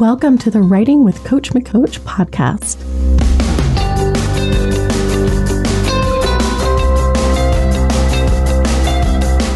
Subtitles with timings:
[0.00, 2.80] Welcome to the Writing with Coach McCoach podcast.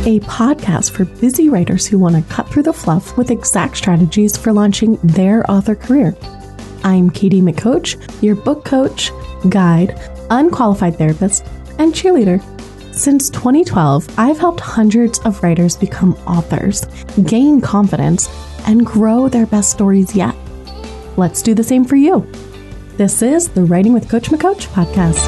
[0.07, 4.37] A podcast for busy writers who want to cut through the fluff with exact strategies
[4.37, 6.17] for launching their author career.
[6.85, 9.11] I'm Katie McCoach, your book coach,
[9.49, 9.99] guide,
[10.31, 11.45] unqualified therapist,
[11.81, 12.41] and cheerleader.
[12.99, 16.85] Since 2012, I've helped hundreds of writers become authors,
[17.29, 18.29] gain confidence,
[18.67, 20.35] and grow their best stories yet.
[21.17, 22.27] Let's do the same for you.
[22.97, 25.25] This is the Writing with Coach McCoach podcast.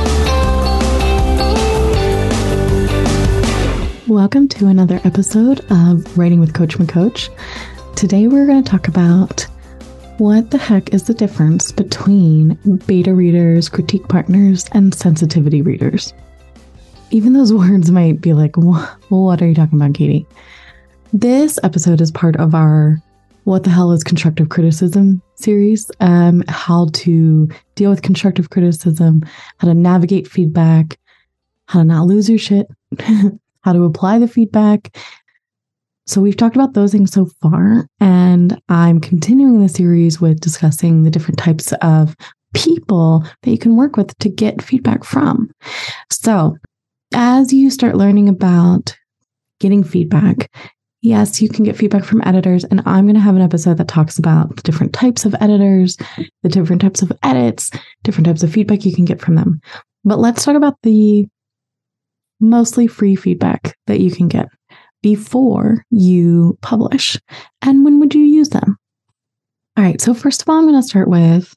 [4.08, 7.28] Welcome to another episode of Writing with Coach McCoach.
[7.94, 9.42] Today we're going to talk about
[10.18, 16.12] what the heck is the difference between beta readers, critique partners, and sensitivity readers?
[17.10, 20.26] Even those words might be like, what are you talking about, Katie?
[21.12, 23.02] This episode is part of our
[23.44, 25.90] What the Hell is Constructive Criticism series.
[26.00, 29.24] Um, how to deal with constructive criticism,
[29.58, 30.98] how to navigate feedback,
[31.66, 32.68] how to not lose your shit,
[33.62, 34.96] how to apply the feedback.
[36.06, 41.04] So, we've talked about those things so far, and I'm continuing the series with discussing
[41.04, 42.16] the different types of
[42.52, 45.50] people that you can work with to get feedback from.
[46.10, 46.56] So,
[47.12, 48.96] as you start learning about
[49.58, 50.50] getting feedback,
[51.02, 52.64] yes, you can get feedback from editors.
[52.64, 55.96] And I'm going to have an episode that talks about the different types of editors,
[56.42, 57.70] the different types of edits,
[58.02, 59.60] different types of feedback you can get from them.
[60.04, 61.26] But let's talk about the
[62.40, 64.48] mostly free feedback that you can get
[65.02, 67.18] before you publish.
[67.62, 68.76] And when would you use them?
[69.76, 70.00] All right.
[70.00, 71.54] So, first of all, I'm going to start with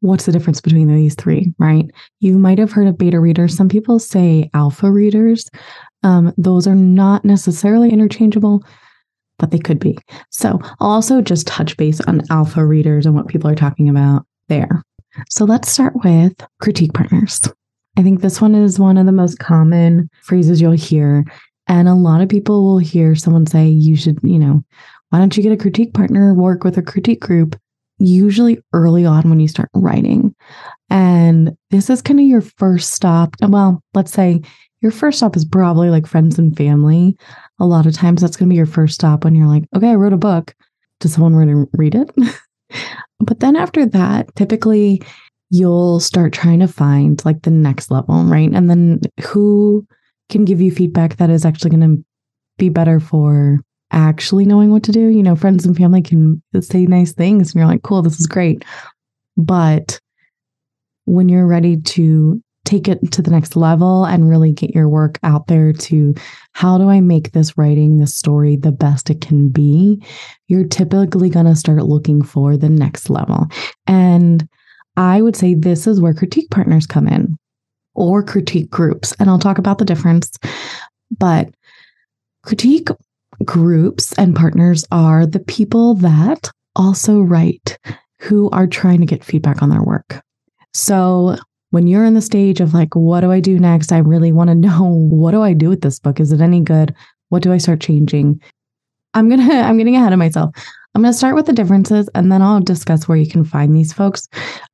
[0.00, 1.90] what's the difference between these three, right?
[2.20, 3.56] You might have heard of beta readers.
[3.56, 5.48] Some people say alpha readers.
[6.02, 8.64] Um, those are not necessarily interchangeable,
[9.38, 9.98] but they could be.
[10.30, 14.24] So I'll also just touch base on alpha readers and what people are talking about
[14.48, 14.82] there.
[15.28, 17.40] So let's start with critique partners.
[17.98, 21.24] I think this one is one of the most common phrases you'll hear.
[21.66, 24.64] And a lot of people will hear someone say, you should, you know,
[25.10, 27.58] why don't you get a critique partner, work with a critique group?
[28.00, 30.34] Usually early on when you start writing.
[30.88, 33.36] And this is kind of your first stop.
[33.40, 34.40] Well, let's say
[34.80, 37.16] your first stop is probably like friends and family.
[37.58, 39.90] A lot of times that's going to be your first stop when you're like, okay,
[39.90, 40.54] I wrote a book.
[41.00, 42.10] Does someone want to read it?
[43.20, 45.02] but then after that, typically
[45.50, 48.50] you'll start trying to find like the next level, right?
[48.52, 49.86] And then who
[50.30, 52.04] can give you feedback that is actually going to
[52.56, 53.60] be better for
[53.92, 55.08] actually knowing what to do?
[55.08, 58.26] You know, friends and family can say nice things and you're like, cool, this is
[58.26, 58.64] great.
[59.36, 59.98] But
[61.04, 65.18] when you're ready to take it to the next level and really get your work
[65.22, 66.14] out there to
[66.52, 70.02] how do I make this writing, this story the best it can be,
[70.48, 73.46] you're typically going to start looking for the next level.
[73.86, 74.46] And
[74.96, 77.36] I would say this is where critique partners come in
[77.94, 79.14] or critique groups.
[79.18, 80.30] And I'll talk about the difference.
[81.18, 81.48] But
[82.44, 82.88] critique
[83.44, 87.78] groups and partners are the people that also write
[88.18, 90.20] who are trying to get feedback on their work.
[90.74, 91.36] So
[91.70, 93.92] when you're in the stage of like, what do I do next?
[93.92, 96.20] I really want to know what do I do with this book?
[96.20, 96.94] Is it any good?
[97.28, 98.40] What do I start changing?
[99.14, 100.54] I'm gonna I'm getting ahead of myself.
[100.94, 103.92] I'm gonna start with the differences and then I'll discuss where you can find these
[103.92, 104.28] folks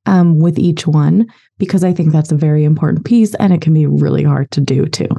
[0.07, 1.27] um, with each one
[1.59, 4.61] because I think that's a very important piece and it can be really hard to
[4.61, 5.09] do too.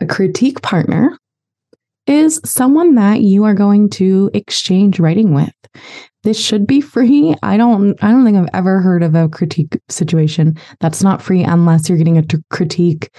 [0.00, 1.18] A critique partner
[2.06, 5.52] is someone that you are going to exchange writing with
[6.22, 7.34] this should be free.
[7.42, 11.42] I don't I don't think I've ever heard of a critique situation that's not free
[11.42, 13.10] unless you're getting a t- critique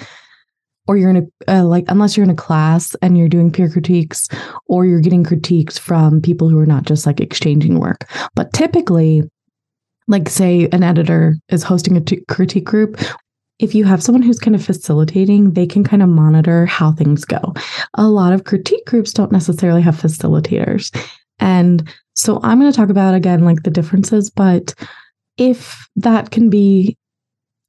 [0.88, 1.18] or you're in
[1.48, 4.28] a uh, like unless you're in a class and you're doing peer critiques
[4.68, 8.10] or you're getting critiques from people who are not just like exchanging work.
[8.36, 9.24] But typically
[10.10, 12.98] like say an editor is hosting a t- critique group
[13.60, 17.24] if you have someone who's kind of facilitating, they can kind of monitor how things
[17.24, 17.54] go.
[17.96, 20.96] A lot of critique groups don't necessarily have facilitators.
[21.40, 24.74] And so I'm going to talk about again, like the differences, but
[25.38, 26.98] if that can be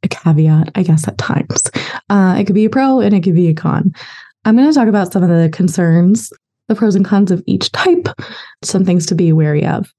[0.03, 1.71] a caveat, I guess at times,
[2.11, 3.93] uh, it could be a pro and it could be a con.
[4.45, 6.31] I'm going to talk about some of the concerns,
[6.69, 8.09] the pros and cons of each type,
[8.63, 9.91] some things to be wary of.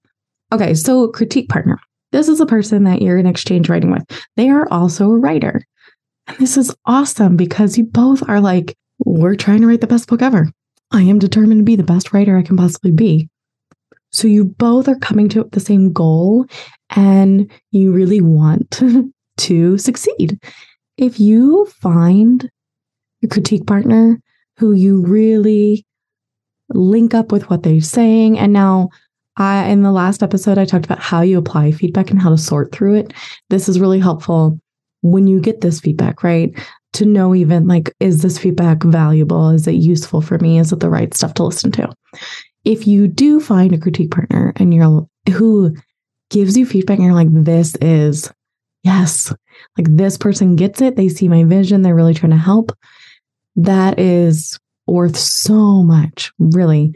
[0.51, 1.79] Okay, so critique partner.
[2.11, 4.03] This is a person that you're in exchange writing with.
[4.37, 5.65] They are also a writer.
[6.27, 10.07] And this is awesome because you both are like, we're trying to write the best
[10.07, 10.49] book ever.
[10.91, 13.29] I am determined to be the best writer I can possibly be.
[14.11, 16.45] So you both are coming to the same goal
[16.91, 18.81] and you really want
[19.37, 20.39] to succeed.
[20.97, 22.49] If you find
[23.23, 24.19] a critique partner
[24.57, 25.85] who you really
[26.69, 28.89] link up with what they're saying, and now
[29.35, 32.37] I, in the last episode, I talked about how you apply feedback and how to
[32.37, 33.13] sort through it.
[33.49, 34.59] This is really helpful
[35.05, 36.51] when you get this feedback, right?
[36.93, 39.49] To know even like, is this feedback valuable?
[39.49, 40.57] Is it useful for me?
[40.57, 41.93] Is it the right stuff to listen to?
[42.63, 45.75] If you do find a critique partner and you're who
[46.31, 48.31] gives you feedback and you're like, this is
[48.83, 49.31] yes,
[49.77, 50.95] like this person gets it.
[50.95, 51.83] They see my vision.
[51.83, 52.71] They're really trying to help.
[53.55, 56.95] That is worth so much, really.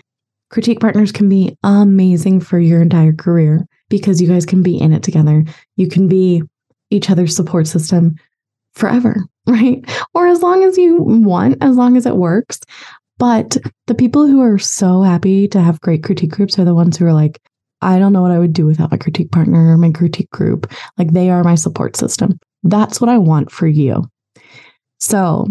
[0.50, 4.94] Critique partners can be amazing for your entire career because you guys can be in
[4.94, 5.44] it together.
[5.76, 6.42] You can be
[6.90, 8.16] each other's support system
[8.74, 9.84] forever, right?
[10.14, 12.60] Or as long as you want, as long as it works.
[13.18, 13.58] But
[13.88, 17.06] the people who are so happy to have great critique groups are the ones who
[17.06, 17.40] are like,
[17.82, 20.72] I don't know what I would do without my critique partner or my critique group.
[20.98, 22.40] Like they are my support system.
[22.64, 24.06] That's what I want for you.
[25.00, 25.48] So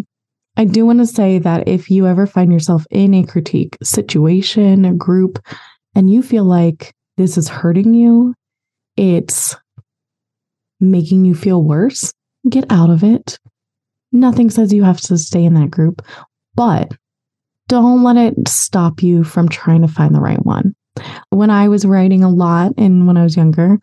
[0.57, 4.85] I do want to say that if you ever find yourself in a critique situation,
[4.85, 5.39] a group,
[5.95, 8.35] and you feel like this is hurting you,
[8.97, 9.57] it's
[10.81, 12.13] making you feel worse,
[12.49, 13.39] get out of it.
[14.13, 16.03] Nothing says you have to stay in that group,
[16.55, 16.93] but
[17.69, 20.75] don't let it stop you from trying to find the right one.
[21.31, 23.79] When I was writing a lot and when I was younger,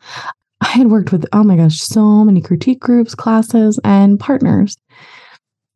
[0.62, 4.75] I had worked with, oh my gosh, so many critique groups, classes, and partners.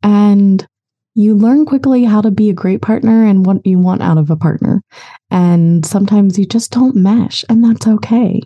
[0.02, 0.66] And
[1.14, 4.30] you learn quickly how to be a great partner and what you want out of
[4.30, 4.82] a partner.
[5.30, 8.40] And sometimes you just don't mesh, and that's okay.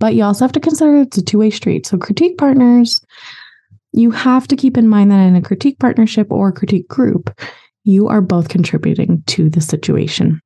[0.00, 1.86] But you also have to consider it's a two way street.
[1.86, 3.00] So, critique partners,
[3.92, 7.38] you have to keep in mind that in a critique partnership or critique group,
[7.84, 10.40] you are both contributing to the situation.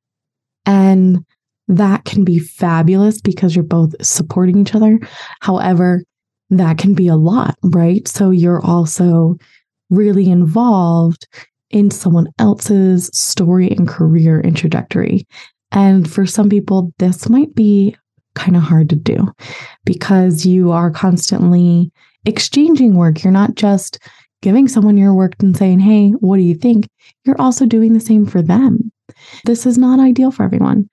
[0.65, 1.25] And
[1.67, 4.99] that can be fabulous because you're both supporting each other.
[5.41, 6.03] However,
[6.51, 8.07] that can be a lot, right?
[8.07, 9.37] So you're also
[9.89, 11.27] really involved
[11.71, 15.27] in someone else's story and career and trajectory.
[15.71, 17.95] And for some people, this might be
[18.35, 19.31] kind of hard to do
[19.85, 21.91] because you are constantly
[22.25, 23.23] exchanging work.
[23.23, 23.99] You're not just
[24.41, 26.87] giving someone your work and saying, Hey, what do you think?
[27.23, 28.91] You're also doing the same for them.
[29.45, 30.89] This is not ideal for everyone.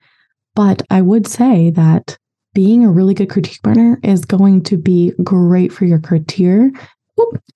[0.55, 2.17] But I would say that
[2.53, 6.75] being a really good critique partner is going to be great for your critique.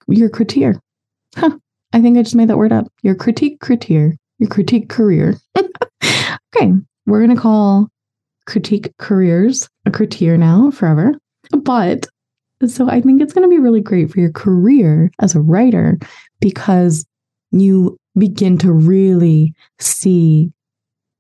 [0.08, 0.76] your critique.
[1.36, 1.58] Huh.
[1.94, 2.88] I think I just made that word up.
[3.04, 5.36] Your critique critique, your critique career.
[5.56, 6.74] okay,
[7.06, 7.90] we're going to call
[8.48, 11.14] critique careers a critique now forever.
[11.52, 12.08] But
[12.66, 16.00] so I think it's going to be really great for your career as a writer
[16.40, 17.06] because
[17.52, 20.52] you begin to really see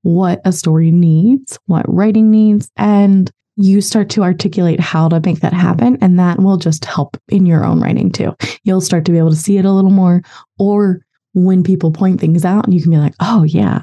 [0.01, 5.41] what a story needs, what writing needs, and you start to articulate how to make
[5.41, 5.97] that happen.
[6.01, 8.35] And that will just help in your own writing too.
[8.63, 10.21] You'll start to be able to see it a little more.
[10.57, 11.01] Or
[11.33, 13.81] when people point things out, and you can be like, oh, yeah.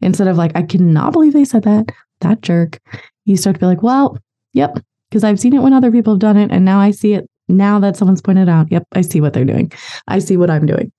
[0.00, 2.78] Instead of like, I cannot believe they said that, that jerk.
[3.24, 4.18] You start to be like, well,
[4.52, 4.78] yep,
[5.10, 6.50] because I've seen it when other people have done it.
[6.50, 8.70] And now I see it now that someone's pointed out.
[8.70, 9.72] Yep, I see what they're doing.
[10.06, 10.92] I see what I'm doing.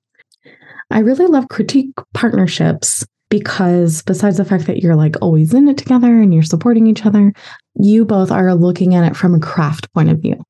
[0.92, 5.78] I really love critique partnerships because besides the fact that you're like always in it
[5.78, 7.32] together and you're supporting each other,
[7.80, 10.44] you both are looking at it from a craft point of view.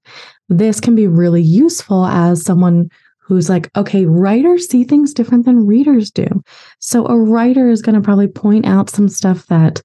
[0.47, 2.89] This can be really useful as someone
[3.19, 6.25] who's like, okay, writers see things different than readers do.
[6.79, 9.81] So a writer is going to probably point out some stuff that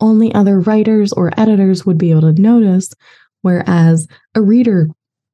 [0.00, 2.92] only other writers or editors would be able to notice.
[3.42, 4.88] Whereas a reader,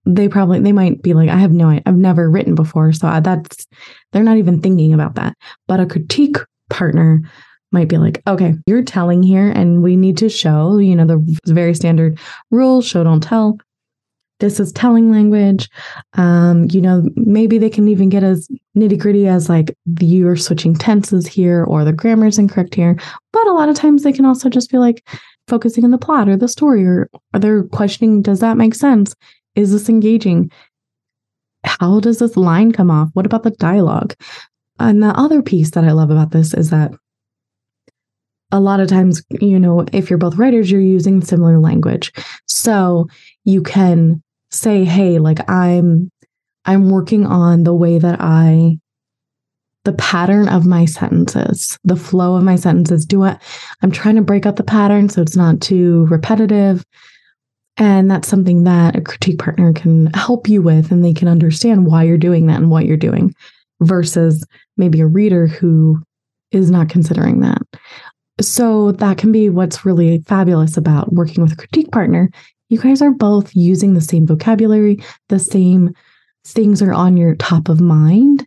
[0.04, 2.92] they probably, they might be like, I have no, I've never written before.
[2.92, 3.66] So that's,
[4.12, 5.34] they're not even thinking about that.
[5.68, 6.36] But a critique
[6.70, 7.22] partner
[7.70, 11.38] might be like, okay, you're telling here, and we need to show, you know, the
[11.46, 12.18] very standard
[12.50, 13.58] rule show, don't tell.
[14.42, 15.70] This is telling language.
[16.14, 20.74] Um, you know, maybe they can even get as nitty gritty as like you're switching
[20.74, 22.98] tenses here or the grammar is incorrect here.
[23.32, 25.08] But a lot of times they can also just be like
[25.46, 29.14] focusing on the plot or the story or, they're questioning, does that make sense?
[29.54, 30.50] Is this engaging?
[31.64, 33.10] How does this line come off?
[33.12, 34.14] What about the dialogue?
[34.80, 36.90] And the other piece that I love about this is that
[38.50, 42.12] a lot of times, you know, if you're both writers, you're using similar language.
[42.46, 43.06] So
[43.44, 44.20] you can
[44.52, 46.10] say, hey, like I'm
[46.64, 48.78] I'm working on the way that I
[49.84, 53.04] the pattern of my sentences, the flow of my sentences.
[53.04, 53.36] Do it.
[53.82, 56.84] I'm trying to break up the pattern so it's not too repetitive.
[57.78, 61.86] And that's something that a critique partner can help you with, and they can understand
[61.86, 63.34] why you're doing that and what you're doing
[63.80, 66.00] versus maybe a reader who
[66.52, 67.62] is not considering that.
[68.40, 72.30] So that can be what's really fabulous about working with a critique partner.
[72.72, 75.94] You guys are both using the same vocabulary, the same
[76.46, 78.46] things are on your top of mind,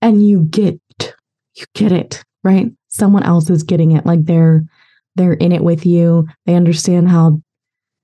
[0.00, 2.70] and you get you get it, right?
[2.86, 4.64] Someone else is getting it like they're
[5.16, 6.28] they're in it with you.
[6.44, 7.42] They understand how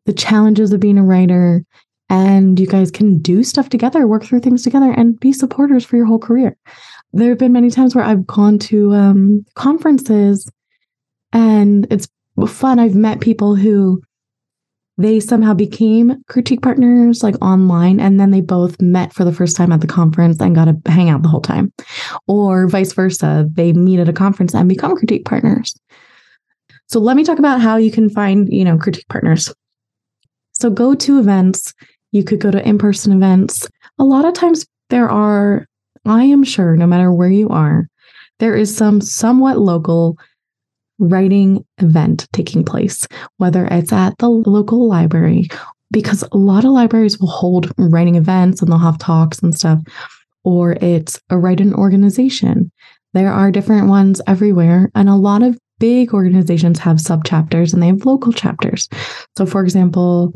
[0.07, 1.64] the challenges of being a writer
[2.11, 5.95] and you guys can do stuff together, work through things together and be supporters for
[5.95, 6.57] your whole career.
[7.12, 10.50] There have been many times where I've gone to um, conferences
[11.33, 12.09] and it's
[12.49, 12.81] fun.
[12.81, 14.02] I've met people who
[14.99, 19.56] they somehow became critique partners like online and then they both met for the first
[19.56, 21.72] time at the conference and got to hang out the whole time.
[22.26, 25.75] Or vice versa they meet at a conference and become critique partners.
[26.87, 29.52] So let me talk about how you can find you know critique partners.
[30.52, 31.72] So go to events.
[32.12, 33.66] You could go to in-person events.
[33.99, 35.66] A lot of times there are
[36.04, 37.88] i am sure no matter where you are
[38.38, 40.18] there is some somewhat local
[41.02, 43.06] writing event taking place,
[43.37, 45.49] whether it's at the local library,
[45.90, 49.80] because a lot of libraries will hold writing events and they'll have talks and stuff,
[50.44, 52.71] or it's a writing organization.
[53.14, 57.82] There are different ones everywhere, and a lot of big organizations have sub chapters and
[57.82, 58.88] they have local chapters.
[59.37, 60.32] So, for example,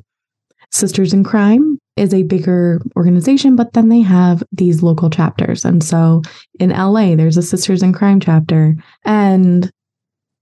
[0.73, 5.65] Sisters in Crime is a bigger organization, but then they have these local chapters.
[5.65, 6.23] And so
[6.59, 8.75] in LA, there's a Sisters in Crime chapter.
[9.05, 9.71] And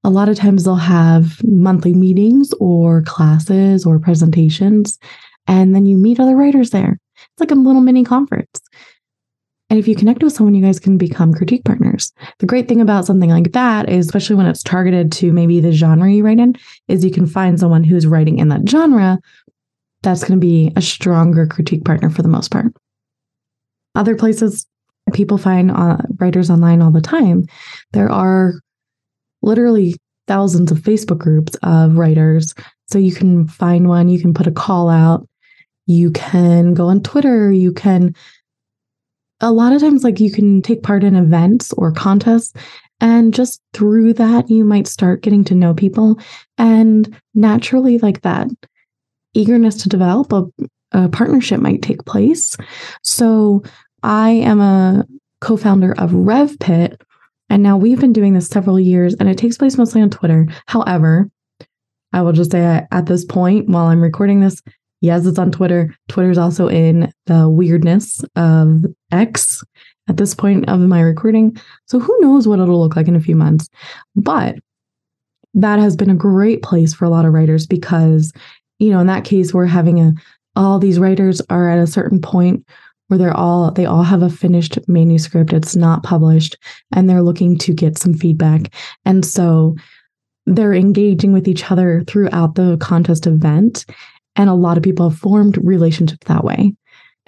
[0.05, 4.99] a lot of times they'll have monthly meetings or classes or presentations,
[5.47, 6.99] and then you meet other writers there.
[7.17, 8.61] It's like a little mini conference.
[9.71, 12.13] And if you connect with someone, you guys can become critique partners.
[12.39, 15.73] The great thing about something like that is, especially when it's targeted to maybe the
[15.73, 16.55] genre you write in,
[16.87, 19.19] is you can find someone who's writing in that genre
[20.03, 22.67] that's going to be a stronger critique partner for the most part.
[23.95, 24.67] Other places
[25.13, 27.45] people find uh, writers online all the time,
[27.93, 28.55] there are
[29.45, 29.97] literally
[30.27, 32.55] thousands of Facebook groups of writers.
[32.89, 35.29] So you can find one, you can put a call out,
[35.87, 38.15] you can go on Twitter, you can
[39.41, 42.55] a lot of times like you can take part in events or contests
[43.01, 46.19] and just through that you might start getting to know people
[46.57, 48.49] and naturally like that
[49.35, 50.45] eagerness to develop a,
[50.93, 52.57] a partnership might take place.
[53.03, 53.63] So
[54.03, 55.05] I am a
[55.41, 56.97] co-founder of RevPit,
[57.51, 60.47] and now we've been doing this several years and it takes place mostly on Twitter.
[60.67, 61.31] However,
[62.13, 64.63] I will just say at this point, while I'm recording this,
[65.01, 65.95] yes, it's on Twitter.
[66.09, 69.63] Twitter's also in the weirdness of X
[70.09, 71.57] at this point of my recording.
[71.87, 73.69] So who knows what it'll look like in a few months.
[74.15, 74.57] But
[75.55, 78.33] that has been a great place for a lot of writers because,
[78.79, 80.13] you know, in that case, we're having a
[80.57, 82.65] all these writers are at a certain point
[83.15, 85.53] where they're all they all have a finished manuscript.
[85.53, 86.59] It's not published
[86.93, 88.75] and they're looking to get some feedback.
[89.05, 89.77] And so
[90.47, 93.87] they're engaging with each other throughout the contest event
[94.37, 96.75] and a lot of people have formed relationships that way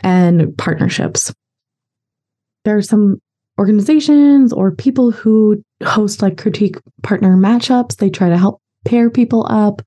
[0.03, 1.33] and partnerships.
[2.65, 3.21] There are some
[3.61, 7.97] organizations or people who host like critique partner matchups.
[7.97, 9.83] They try to help pair people up.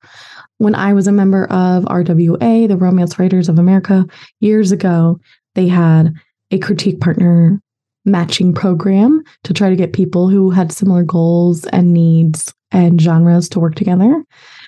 [0.58, 4.06] When I was a member of RWA, the Romance Writers of America,
[4.40, 5.18] years ago,
[5.54, 6.14] they had
[6.50, 7.60] a critique partner
[8.04, 13.48] matching program to try to get people who had similar goals and needs and genres
[13.50, 14.24] to work together.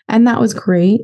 [0.08, 1.02] And that was great.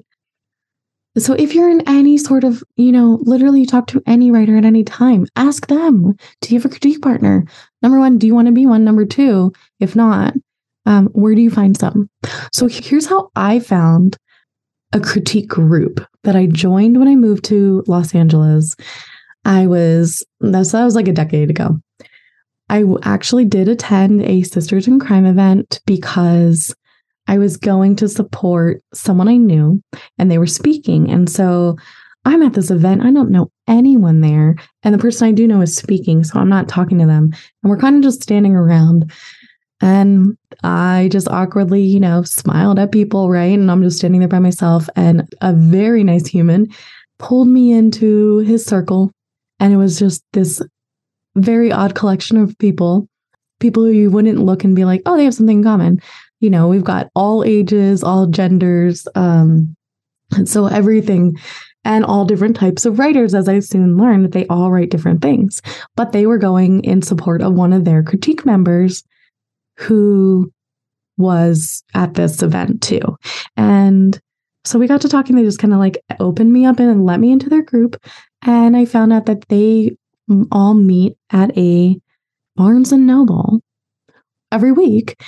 [1.16, 4.64] So if you're in any sort of, you know, literally talk to any writer at
[4.64, 7.44] any time, ask them, do you have a critique partner?
[7.82, 8.84] Number one, do you want to be one?
[8.84, 10.34] Number two, if not,
[10.86, 12.08] um, where do you find some?
[12.52, 14.16] So here's how I found
[14.92, 18.76] a critique group that I joined when I moved to Los Angeles.
[19.48, 21.80] I was, that was like a decade ago.
[22.68, 26.74] I actually did attend a Sisters in Crime event because
[27.26, 29.82] I was going to support someone I knew
[30.18, 31.10] and they were speaking.
[31.10, 31.76] And so
[32.26, 33.02] I'm at this event.
[33.02, 34.56] I don't know anyone there.
[34.82, 36.24] And the person I do know is speaking.
[36.24, 37.30] So I'm not talking to them.
[37.62, 39.10] And we're kind of just standing around.
[39.80, 43.58] And I just awkwardly, you know, smiled at people, right?
[43.58, 44.90] And I'm just standing there by myself.
[44.94, 46.66] And a very nice human
[47.18, 49.10] pulled me into his circle
[49.60, 50.62] and it was just this
[51.36, 53.08] very odd collection of people,
[53.60, 56.00] people who you wouldn't look and be like, oh, they have something in common.
[56.40, 59.74] You know, we've got all ages, all genders, um,
[60.36, 61.36] and so everything
[61.84, 65.62] and all different types of writers, as I soon learned, they all write different things.
[65.96, 69.02] But they were going in support of one of their critique members
[69.78, 70.52] who
[71.16, 73.16] was at this event too.
[73.56, 74.20] And
[74.64, 75.34] so we got to talking.
[75.34, 77.96] They just kind of like opened me up and let me into their group.
[78.42, 79.96] And I found out that they
[80.52, 82.00] all meet at a
[82.56, 83.60] Barnes and Noble
[84.52, 85.20] every week.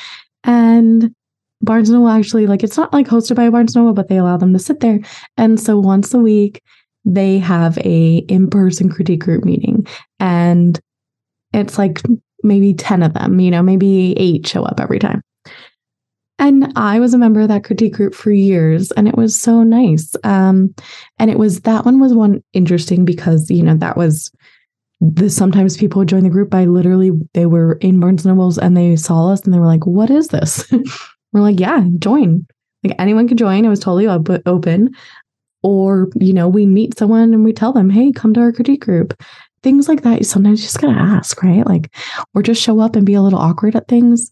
[0.44, 1.14] And
[1.60, 4.16] Barnes and Noble actually, like, it's not like hosted by Barnes and Noble, but they
[4.16, 5.00] allow them to sit there.
[5.36, 6.62] And so once a week,
[7.04, 9.86] they have a in-person critique group meeting.
[10.18, 10.78] And
[11.52, 12.00] it's like
[12.42, 15.22] maybe 10 of them, you know, maybe eight show up every time.
[16.40, 19.62] And I was a member of that critique group for years and it was so
[19.62, 20.16] nice.
[20.24, 20.74] Um,
[21.18, 24.32] and it was that one was one interesting because, you know, that was
[25.02, 28.56] the sometimes people would join the group by literally they were in Barnes and Nobles
[28.56, 30.64] and they saw us and they were like, What is this?
[31.32, 32.46] we're like, Yeah, join.
[32.82, 33.66] Like anyone could join.
[33.66, 34.94] It was totally op- open.
[35.62, 38.82] Or, you know, we meet someone and we tell them, Hey, come to our critique
[38.82, 39.12] group.
[39.62, 40.18] Things like that.
[40.18, 41.66] You sometimes just gotta ask, right?
[41.66, 41.94] Like,
[42.34, 44.30] or just show up and be a little awkward at things.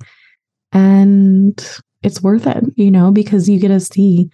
[0.73, 1.63] And
[2.03, 4.31] it's worth it, you know, because you get to see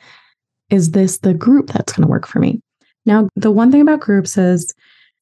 [0.70, 2.60] is this the group that's going to work for me?
[3.06, 4.74] Now, the one thing about groups is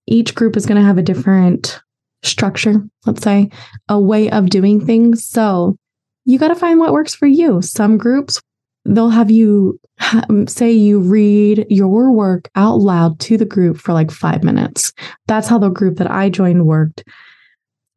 [0.07, 1.81] each group is going to have a different
[2.23, 3.51] structure, let's say,
[3.89, 5.25] a way of doing things.
[5.25, 5.77] So
[6.25, 7.61] you got to find what works for you.
[7.63, 8.41] Some groups,
[8.85, 9.81] they'll have you
[10.13, 14.93] um, say you read your work out loud to the group for like five minutes.
[15.27, 17.05] That's how the group that I joined worked.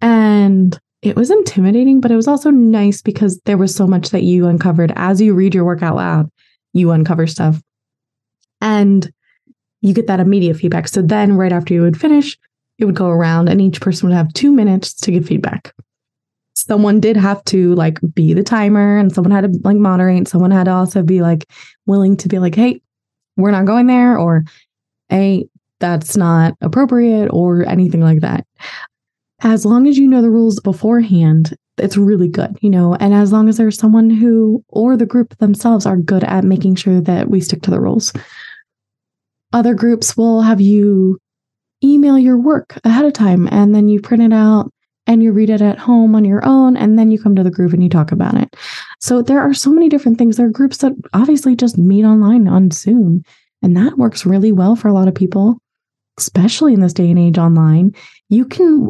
[0.02, 4.24] And it was intimidating, but it was also nice because there was so much that
[4.24, 6.30] you uncovered as you read your work out loud.
[6.74, 7.62] You uncover stuff
[8.62, 9.10] and
[9.82, 10.88] you get that immediate feedback.
[10.88, 12.38] So then, right after you would finish,
[12.80, 15.74] it would go around and each person would have two minutes to give feedback.
[16.56, 20.28] Someone did have to like be the timer and someone had to like moderate.
[20.28, 21.46] Someone had to also be like
[21.86, 22.82] willing to be like, hey,
[23.38, 24.44] we're not going there, or
[25.10, 25.48] hey,
[25.80, 28.46] that's not appropriate, or anything like that
[29.46, 33.32] as long as you know the rules beforehand, it's really good, you know, and as
[33.32, 37.30] long as there's someone who or the group themselves are good at making sure that
[37.30, 38.12] we stick to the rules.
[39.54, 41.20] Other groups will have you
[41.84, 44.72] email your work ahead of time and then you print it out
[45.06, 47.52] and you read it at home on your own and then you come to the
[47.52, 48.56] group and you talk about it.
[49.00, 50.38] So there are so many different things.
[50.38, 53.22] There are groups that obviously just meet online on Zoom
[53.62, 55.60] and that works really well for a lot of people
[56.18, 57.94] especially in this day and age online,
[58.29, 58.89] you can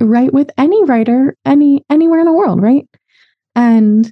[0.00, 2.86] write with any writer any anywhere in the world, right?
[3.54, 4.10] And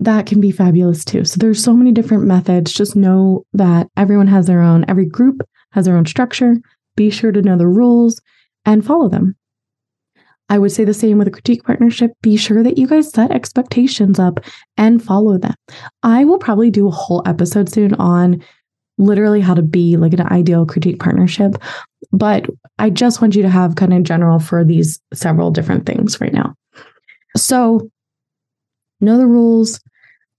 [0.00, 1.24] that can be fabulous too.
[1.24, 2.72] So there's so many different methods.
[2.72, 6.56] Just know that everyone has their own, every group has their own structure.
[6.96, 8.20] Be sure to know the rules
[8.64, 9.36] and follow them.
[10.50, 12.12] I would say the same with a critique partnership.
[12.22, 14.40] Be sure that you guys set expectations up
[14.76, 15.54] and follow them.
[16.02, 18.42] I will probably do a whole episode soon on
[18.98, 21.56] literally how to be like an ideal critique partnership.
[22.12, 22.46] But
[22.78, 26.32] I just want you to have kind of general for these several different things right
[26.32, 26.54] now.
[27.36, 27.90] So
[29.00, 29.80] know the rules,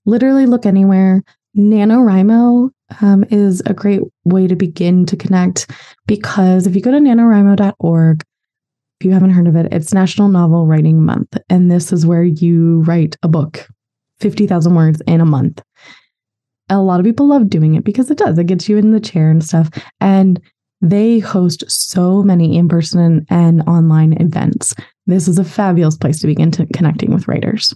[0.05, 1.23] literally look anywhere.
[1.57, 2.69] NaNoWriMo
[3.01, 5.71] um, is a great way to begin to connect
[6.05, 8.23] because if you go to nanowrimo.org,
[8.99, 11.37] if you haven't heard of it, it's National Novel Writing Month.
[11.49, 13.67] And this is where you write a book,
[14.19, 15.61] 50,000 words in a month
[16.69, 18.37] a lot of people love doing it because it does.
[18.37, 19.69] It gets you in the chair and stuff.
[19.99, 20.39] And
[20.81, 24.73] they host so many in person and online events.
[25.07, 27.75] This is a fabulous place to begin to connecting with writers.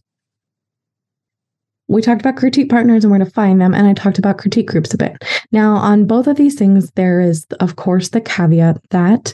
[1.89, 4.67] We talked about critique partners and where to find them, and I talked about critique
[4.67, 5.21] groups a bit.
[5.51, 9.33] Now, on both of these things, there is, of course, the caveat that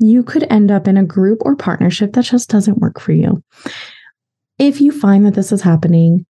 [0.00, 3.42] you could end up in a group or partnership that just doesn't work for you.
[4.58, 6.26] If you find that this is happening,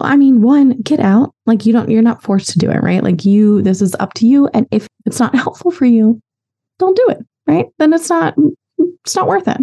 [0.00, 1.34] I mean, one, get out.
[1.46, 3.02] Like you don't, you're not forced to do it, right?
[3.02, 4.48] Like you, this is up to you.
[4.48, 6.20] And if it's not helpful for you,
[6.78, 7.66] don't do it, right?
[7.78, 8.34] Then it's not,
[9.04, 9.58] it's not worth it.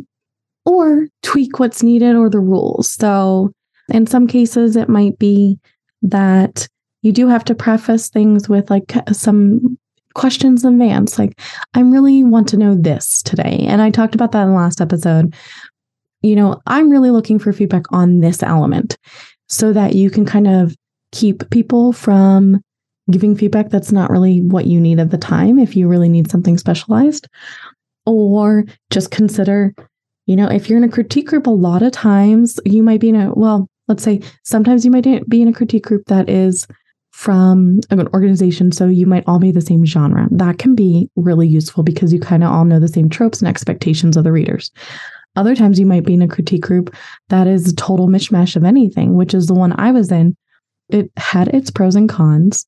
[0.66, 2.90] Or tweak what's needed or the rules.
[2.90, 3.52] So
[3.90, 5.60] in some cases, it might be
[6.02, 6.68] that
[7.02, 9.78] you do have to preface things with like some
[10.14, 11.20] questions in advance.
[11.20, 11.40] Like,
[11.74, 13.66] I really want to know this today.
[13.68, 15.36] And I talked about that in the last episode.
[16.22, 18.98] You know, I'm really looking for feedback on this element
[19.48, 20.76] so that you can kind of
[21.12, 22.62] keep people from
[23.12, 26.30] giving feedback that's not really what you need at the time if you really need
[26.30, 27.28] something specialized.
[28.06, 29.74] Or just consider,
[30.26, 33.10] you know, if you're in a critique group, a lot of times you might be
[33.10, 36.68] in a, well, let's say sometimes you might be in a critique group that is
[37.12, 38.72] from an organization.
[38.72, 40.28] So you might all be the same genre.
[40.32, 43.48] That can be really useful because you kind of all know the same tropes and
[43.48, 44.72] expectations of the readers.
[45.36, 46.96] Other times you might be in a critique group
[47.30, 50.36] that is a total mishmash of anything, which is the one I was in.
[50.90, 52.68] It had its pros and cons.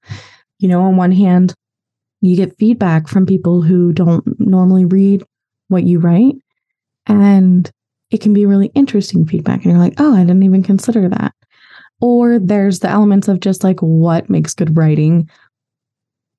[0.60, 1.54] You know, on one hand,
[2.22, 5.24] you get feedback from people who don't normally read
[5.68, 6.36] what you write.
[7.06, 7.70] And
[8.10, 9.64] it can be really interesting feedback.
[9.64, 11.34] And you're like, oh, I didn't even consider that.
[12.02, 15.30] Or there's the elements of just like what makes good writing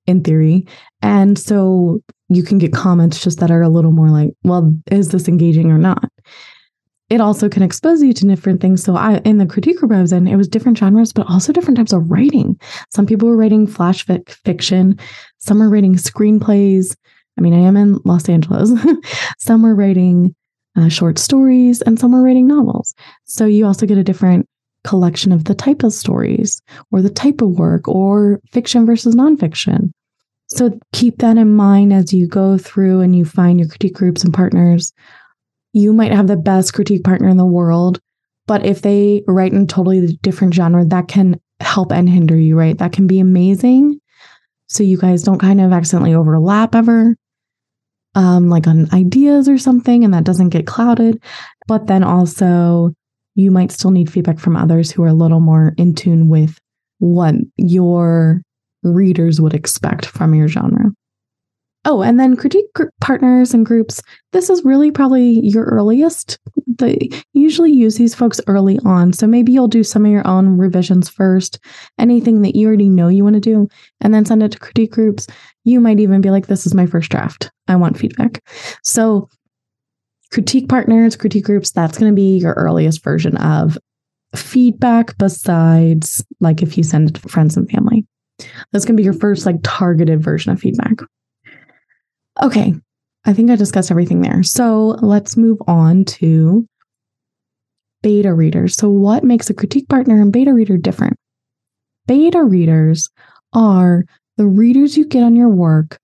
[0.06, 0.66] in theory.
[1.02, 5.10] And so you can get comments just that are a little more like, well, is
[5.10, 6.10] this engaging or not?
[7.08, 8.82] It also can expose you to different things.
[8.82, 11.52] So I in the critique group I was in, it was different genres, but also
[11.52, 12.58] different types of writing.
[12.90, 14.98] Some people were writing flash fic- fiction,
[15.38, 16.96] some were writing screenplays.
[17.38, 18.72] I mean, I am in Los Angeles.
[19.38, 20.34] some were writing
[20.76, 22.94] uh, short stories, and some were writing novels.
[23.24, 24.48] So you also get a different
[24.84, 26.62] collection of the type of stories
[26.92, 29.90] or the type of work or fiction versus nonfiction.
[30.48, 34.22] So keep that in mind as you go through and you find your critique groups
[34.22, 34.92] and partners.
[35.72, 38.00] You might have the best critique partner in the world,
[38.46, 42.56] but if they write in a totally different genre, that can help and hinder you,
[42.56, 42.78] right?
[42.78, 44.00] That can be amazing.
[44.68, 47.16] So you guys don't kind of accidentally overlap ever,
[48.14, 51.22] um, like on ideas or something, and that doesn't get clouded.
[51.66, 52.92] But then also,
[53.34, 56.58] you might still need feedback from others who are a little more in tune with
[56.98, 58.42] what your
[58.92, 60.90] readers would expect from your genre.
[61.88, 62.66] Oh, and then critique
[63.00, 64.02] partners and groups.
[64.32, 66.36] This is really probably your earliest.
[66.66, 69.12] They usually use these folks early on.
[69.12, 71.60] So maybe you'll do some of your own revisions first,
[71.96, 73.68] anything that you already know you want to do,
[74.00, 75.28] and then send it to critique groups.
[75.62, 77.52] You might even be like, this is my first draft.
[77.68, 78.42] I want feedback.
[78.82, 79.28] So
[80.32, 83.78] critique partners, critique groups, that's going to be your earliest version of
[84.34, 88.04] feedback besides like if you send it to friends and family.
[88.72, 90.98] That's going to be your first like targeted version of feedback.
[92.42, 92.74] Okay,
[93.24, 94.42] I think I discussed everything there.
[94.42, 96.66] So let's move on to
[98.02, 98.76] beta readers.
[98.76, 101.16] So, what makes a critique partner and beta reader different?
[102.06, 103.08] Beta readers
[103.52, 104.04] are
[104.36, 105.98] the readers you get on your work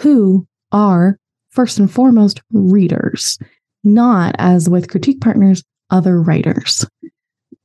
[0.00, 1.18] who are,
[1.50, 3.38] first and foremost, readers,
[3.84, 6.84] not as with critique partners, other writers.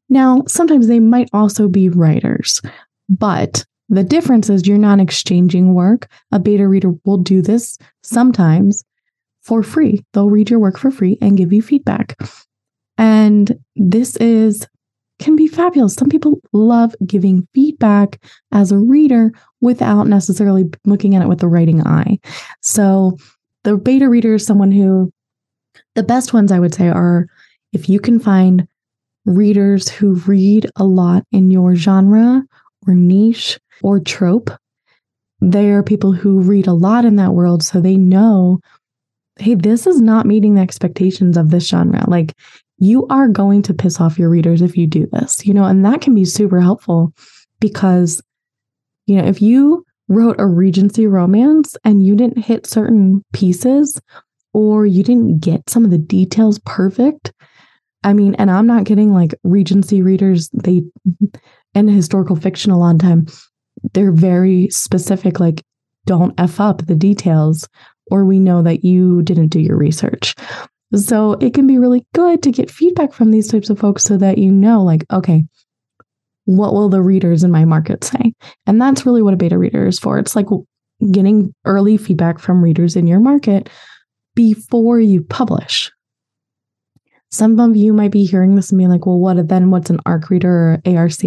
[0.09, 2.61] Now, sometimes they might also be writers,
[3.09, 6.07] but the difference is you're not exchanging work.
[6.31, 8.83] A beta reader will do this sometimes
[9.41, 10.05] for free.
[10.13, 12.15] They'll read your work for free and give you feedback.
[12.97, 14.67] And this is
[15.19, 15.95] can be fabulous.
[15.95, 18.23] Some people love giving feedback
[18.53, 22.19] as a reader without necessarily looking at it with the writing eye.
[22.61, 23.17] So
[23.63, 25.11] the beta reader is someone who
[25.95, 27.27] the best ones I would say are
[27.73, 28.67] if you can find
[29.25, 32.43] readers who read a lot in your genre
[32.87, 34.49] or niche or trope.
[35.41, 38.59] They are people who read a lot in that world, so they know,
[39.37, 42.03] hey, this is not meeting the expectations of this genre.
[42.07, 42.33] Like,
[42.77, 45.85] you are going to piss off your readers if you do this, you know, and
[45.85, 47.13] that can be super helpful
[47.59, 48.21] because,
[49.05, 54.01] you know, if you wrote a Regency romance and you didn't hit certain pieces
[54.53, 57.33] or you didn't get some of the details perfect,
[58.03, 60.83] I mean, and I'm not getting like Regency readers, they,
[61.75, 63.27] and historical fiction a lot of time,
[63.93, 65.63] they're very specific, like,
[66.05, 67.67] don't F up the details,
[68.09, 70.35] or we know that you didn't do your research.
[70.95, 74.17] So it can be really good to get feedback from these types of folks so
[74.17, 75.45] that you know, like, okay,
[76.45, 78.33] what will the readers in my market say?
[78.65, 80.17] And that's really what a beta reader is for.
[80.17, 80.47] It's like
[81.11, 83.69] getting early feedback from readers in your market
[84.35, 85.91] before you publish.
[87.31, 89.69] Some of you might be hearing this and be like, well, what then?
[89.69, 91.21] What's an ARC reader or ARC?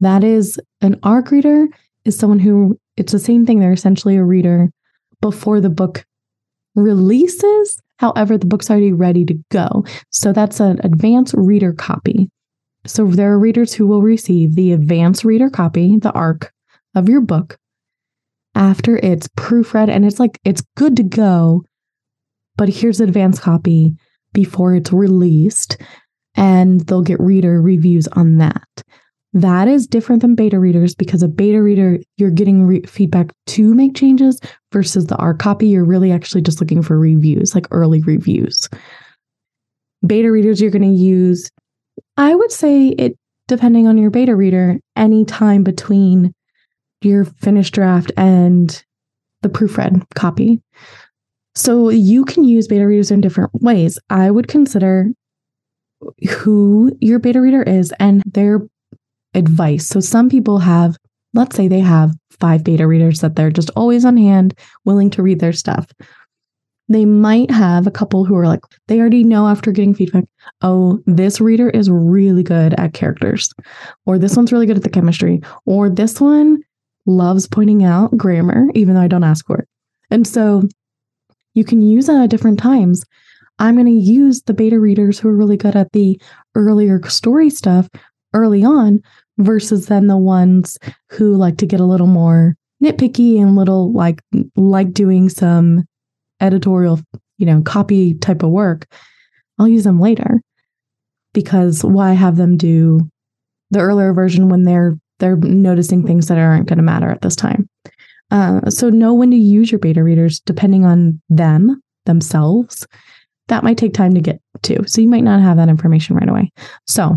[0.00, 1.68] That is an ARC reader
[2.04, 3.60] is someone who it's the same thing.
[3.60, 4.70] They're essentially a reader
[5.20, 6.04] before the book
[6.74, 7.80] releases.
[7.98, 9.84] However, the book's already ready to go.
[10.10, 12.30] So that's an advanced reader copy.
[12.86, 16.52] So there are readers who will receive the advanced reader copy, the ARC
[16.94, 17.58] of your book
[18.54, 21.64] after it's proofread and it's like it's good to go.
[22.56, 23.94] But here's the advanced copy
[24.32, 25.76] before it's released
[26.34, 28.68] and they'll get reader reviews on that.
[29.32, 33.74] That is different than beta readers because a beta reader, you're getting re- feedback to
[33.74, 34.40] make changes
[34.72, 38.68] versus the ARC copy, you're really actually just looking for reviews, like early reviews.
[40.04, 41.48] Beta readers, you're going to use,
[42.16, 43.16] I would say it,
[43.46, 46.32] depending on your beta reader, any time between
[47.02, 48.82] your finished draft and
[49.42, 50.60] the proofread copy.
[51.54, 53.98] So you can use beta readers in different ways.
[54.08, 55.08] I would consider
[56.38, 58.60] who your beta reader is and their
[59.34, 59.86] advice.
[59.86, 60.96] So some people have,
[61.34, 65.22] let's say they have five beta readers that they're just always on hand, willing to
[65.22, 65.86] read their stuff.
[66.88, 70.24] They might have a couple who are like, they already know after getting feedback,
[70.62, 73.52] oh, this reader is really good at characters,
[74.06, 76.62] or this one's really good at the chemistry, or this one
[77.06, 79.68] loves pointing out grammar, even though I don't ask for it.
[80.10, 80.62] And so
[81.54, 83.04] you can use that at different times.
[83.58, 86.20] I'm going to use the beta readers who are really good at the
[86.54, 87.88] earlier story stuff
[88.32, 89.00] early on
[89.38, 90.78] versus then the ones
[91.10, 94.22] who like to get a little more nitpicky and little like
[94.56, 95.84] like doing some
[96.40, 97.00] editorial,
[97.38, 98.86] you know, copy type of work.
[99.58, 100.40] I'll use them later
[101.34, 103.10] because why have them do
[103.70, 107.36] the earlier version when they're they're noticing things that aren't going to matter at this
[107.36, 107.68] time.
[108.30, 112.86] Uh, so know when to use your beta readers depending on them themselves.
[113.48, 116.28] That might take time to get to, so you might not have that information right
[116.28, 116.52] away.
[116.86, 117.16] So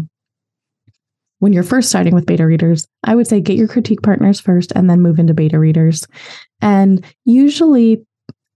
[1.40, 4.72] when you're first starting with beta readers, I would say get your critique partners first
[4.76, 6.08] and then move into beta readers.
[6.62, 8.06] And usually,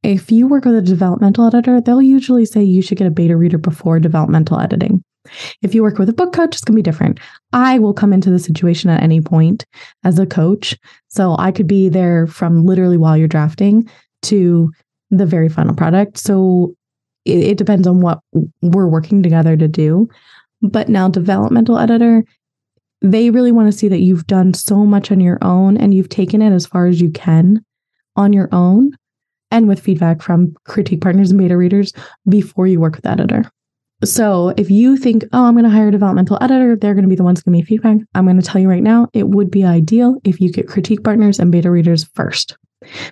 [0.03, 3.35] if you work with a developmental editor, they'll usually say you should get a beta
[3.35, 5.03] reader before developmental editing.
[5.61, 7.19] If you work with a book coach, it's going to be different.
[7.53, 9.65] I will come into the situation at any point
[10.03, 10.75] as a coach.
[11.07, 13.89] So I could be there from literally while you're drafting
[14.23, 14.71] to
[15.09, 16.17] the very final product.
[16.17, 16.75] So
[17.25, 18.19] it, it depends on what
[18.61, 20.09] we're working together to do.
[20.61, 22.23] But now, developmental editor,
[23.01, 26.09] they really want to see that you've done so much on your own and you've
[26.09, 27.63] taken it as far as you can
[28.15, 28.91] on your own
[29.51, 31.93] and with feedback from critique partners and beta readers
[32.27, 33.49] before you work with editor.
[34.03, 37.09] So if you think, oh, I'm going to hire a developmental editor, they're going to
[37.09, 37.97] be the ones giving me feedback.
[38.13, 41.03] I'm going to tell you right now, it would be ideal if you get critique
[41.03, 42.57] partners and beta readers first.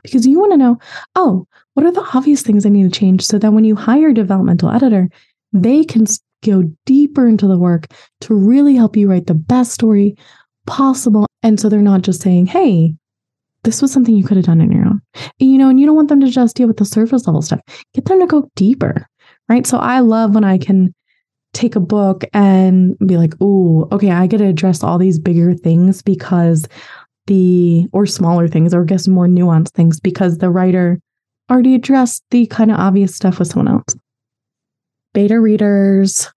[0.04, 0.78] Because you want to know,
[1.16, 4.10] oh, what are the obvious things I need to change so that when you hire
[4.10, 5.10] a developmental editor,
[5.54, 6.06] they can
[6.44, 7.88] go deeper into the work
[8.22, 10.16] to really help you write the best story
[10.68, 11.26] possible.
[11.42, 12.96] And so they're not just saying, hey,
[13.64, 15.02] this was something you could have done on your own.
[15.40, 17.62] You know, and you don't want them to just deal with the surface level stuff.
[17.96, 19.08] Get them to go deeper,
[19.50, 19.66] right?
[19.66, 20.94] So I love when I can
[21.54, 25.54] take a book and be like, "Ooh, okay, I get to address all these bigger
[25.54, 26.68] things because
[27.28, 31.00] the, or smaller things, or I guess more nuanced things because the writer
[31.50, 33.96] already addressed the kind of obvious stuff with someone else.
[35.14, 36.32] Beta readers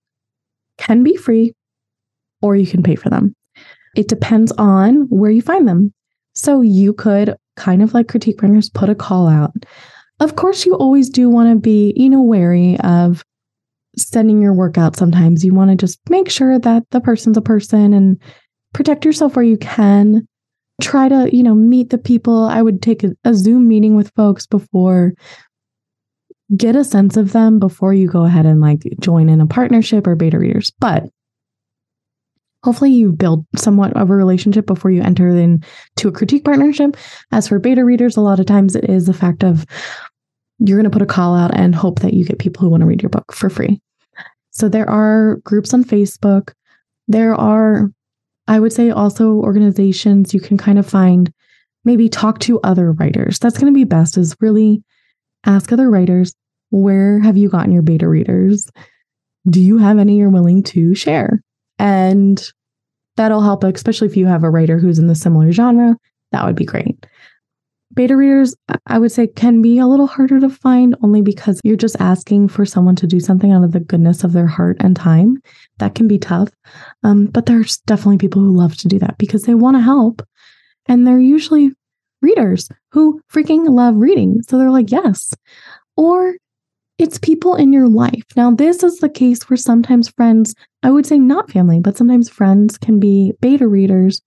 [0.76, 1.52] can be free
[2.42, 3.34] or you can pay for them.
[3.96, 5.92] It depends on where you find them.
[6.34, 9.52] So you could kind of like critique partners put a call out.
[10.20, 13.24] Of course, you always do want to be, you know, wary of
[13.96, 15.44] sending your work out sometimes.
[15.44, 18.20] You want to just make sure that the person's a person and
[18.72, 20.26] protect yourself where you can.
[20.80, 22.44] Try to, you know, meet the people.
[22.44, 25.14] I would take a, Zoom meeting with folks before
[26.56, 30.06] get a sense of them before you go ahead and like join in a partnership
[30.06, 30.72] or beta readers.
[30.78, 31.10] But
[32.64, 36.96] hopefully you build somewhat of a relationship before you enter into a critique partnership.
[37.32, 39.66] As for beta readers, a lot of times it is the fact of
[40.58, 42.80] you're going to put a call out and hope that you get people who want
[42.80, 43.80] to read your book for free.
[44.50, 46.52] So there are groups on Facebook.
[47.06, 47.90] There are,
[48.48, 51.32] I would say, also organizations you can kind of find,
[51.84, 53.38] maybe talk to other writers.
[53.38, 54.82] That's going to be best, is really
[55.46, 56.34] ask other writers
[56.70, 58.68] where have you gotten your beta readers?
[59.48, 61.40] Do you have any you're willing to share?
[61.78, 62.42] And
[63.16, 65.96] that'll help, especially if you have a writer who's in the similar genre.
[66.32, 67.06] That would be great.
[67.94, 68.54] Beta readers,
[68.86, 72.48] I would say, can be a little harder to find only because you're just asking
[72.48, 75.40] for someone to do something out of the goodness of their heart and time.
[75.78, 76.50] That can be tough.
[77.02, 80.22] Um, but there's definitely people who love to do that because they want to help.
[80.86, 81.72] And they're usually
[82.20, 84.42] readers who freaking love reading.
[84.42, 85.34] So they're like, yes.
[85.96, 86.34] Or
[86.98, 88.24] it's people in your life.
[88.36, 92.28] Now, this is the case where sometimes friends, I would say not family, but sometimes
[92.28, 94.20] friends can be beta readers.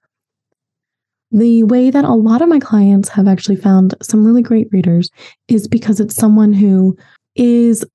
[1.32, 5.10] The way that a lot of my clients have actually found some really great readers
[5.48, 6.98] is because it's someone who
[7.36, 7.86] is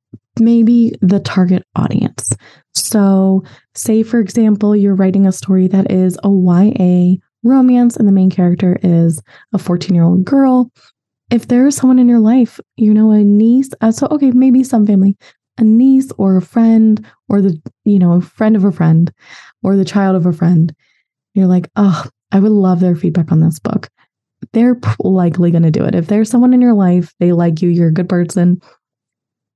[0.40, 2.32] maybe the target audience.
[2.74, 3.44] So,
[3.74, 8.30] say, for example, you're writing a story that is a YA romance and the main
[8.30, 9.22] character is
[9.52, 10.70] a 14 year old girl.
[11.30, 14.62] If there is someone in your life, you know, a niece, uh, so okay, maybe
[14.62, 15.16] some family,
[15.58, 19.12] a niece or a friend or the, you know, a friend of a friend
[19.62, 20.74] or the child of a friend,
[21.34, 23.88] you're like, oh, I would love their feedback on this book.
[24.52, 25.94] They're likely going to do it.
[25.94, 28.60] If there's someone in your life, they like you, you're a good person,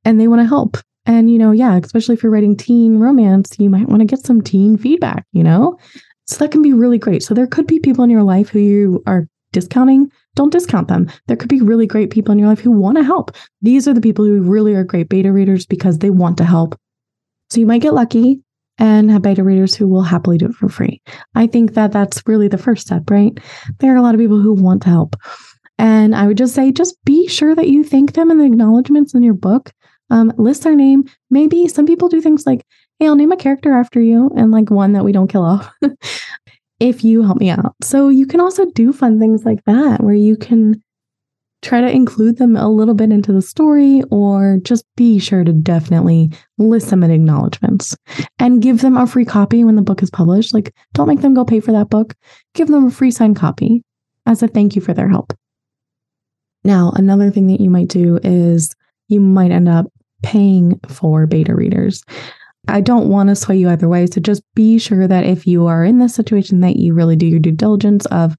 [0.05, 0.77] and they want to help.
[1.07, 4.21] And, you know, yeah, especially if you're writing teen romance, you might want to get
[4.21, 5.79] some teen feedback, you know?
[6.27, 7.23] So that can be really great.
[7.23, 10.11] So there could be people in your life who you are discounting.
[10.37, 11.11] Don't discount them.
[11.27, 13.33] There could be really great people in your life who want to help.
[13.63, 16.79] These are the people who really are great beta readers because they want to help.
[17.51, 18.43] So you might get lucky
[18.81, 21.01] and have beta readers who will happily do it for free.
[21.35, 23.39] I think that that's really the first step, right?
[23.79, 25.15] There are a lot of people who want to help.
[25.79, 29.15] And I would just say, just be sure that you thank them in the acknowledgments
[29.15, 29.71] in your book.
[30.11, 31.05] Um, list their name.
[31.31, 32.67] Maybe some people do things like,
[32.99, 35.73] hey, I'll name a character after you and like one that we don't kill off
[36.81, 37.77] if you help me out.
[37.83, 40.83] So you can also do fun things like that where you can
[41.63, 45.53] try to include them a little bit into the story or just be sure to
[45.53, 47.97] definitely list them in acknowledgments
[48.39, 50.55] and give them a free copy when the book is published.
[50.55, 52.15] Like, don't make them go pay for that book.
[52.55, 53.83] Give them a free signed copy
[54.27, 55.35] as a thank you for their help.
[56.65, 58.75] Now, another thing that you might do is
[59.09, 59.87] you might end up
[60.23, 62.05] paying for beta readers.
[62.69, 64.07] I don't want to sway you either way.
[64.07, 67.27] So just be sure that if you are in this situation that you really do
[67.27, 68.37] your due diligence of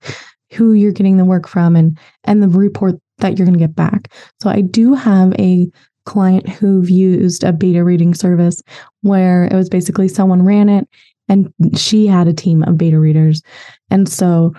[0.54, 3.76] who you're getting the work from and and the report that you're going to get
[3.76, 4.14] back.
[4.42, 5.70] So I do have a
[6.06, 8.62] client who've used a beta reading service
[9.02, 10.88] where it was basically someone ran it
[11.30, 13.42] and she had a team of beta readers.
[13.90, 14.54] And so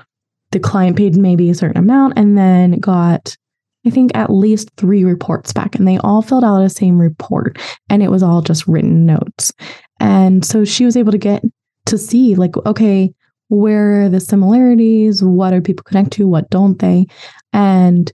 [0.53, 3.37] the client paid maybe a certain amount and then got
[3.85, 7.59] I think at least three reports back, and they all filled out a same report,
[7.91, 9.53] and it was all just written notes.
[9.99, 11.43] And so she was able to get
[11.87, 13.13] to see, like, okay,
[13.49, 15.23] where are the similarities?
[15.23, 16.29] What do people connect to?
[16.29, 17.07] What don't they?
[17.53, 18.11] And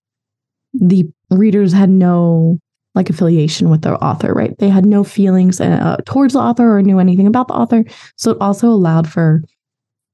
[0.72, 2.59] the readers had no
[2.94, 4.57] like affiliation with the author, right?
[4.59, 7.85] They had no feelings uh, towards the author or knew anything about the author.
[8.16, 9.42] So it also allowed for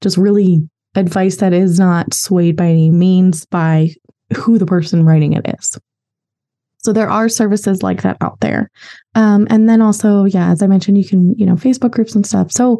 [0.01, 3.89] just really advice that is not swayed by any means by
[4.35, 5.77] who the person writing it is.
[6.77, 8.69] So there are services like that out there.
[9.15, 12.25] Um, and then also, yeah, as I mentioned, you can, you know, Facebook groups and
[12.25, 12.51] stuff.
[12.51, 12.79] So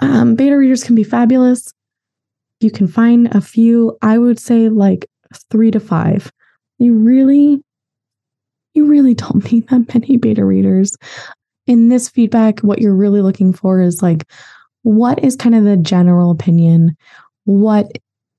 [0.00, 1.72] um, beta readers can be fabulous.
[2.60, 5.06] You can find a few, I would say like
[5.50, 6.32] three to five.
[6.78, 7.62] You really
[8.74, 10.96] you really don't need that many beta readers.
[11.66, 14.24] In this feedback, what you're really looking for is like,
[14.82, 16.96] what is kind of the general opinion?
[17.44, 17.90] What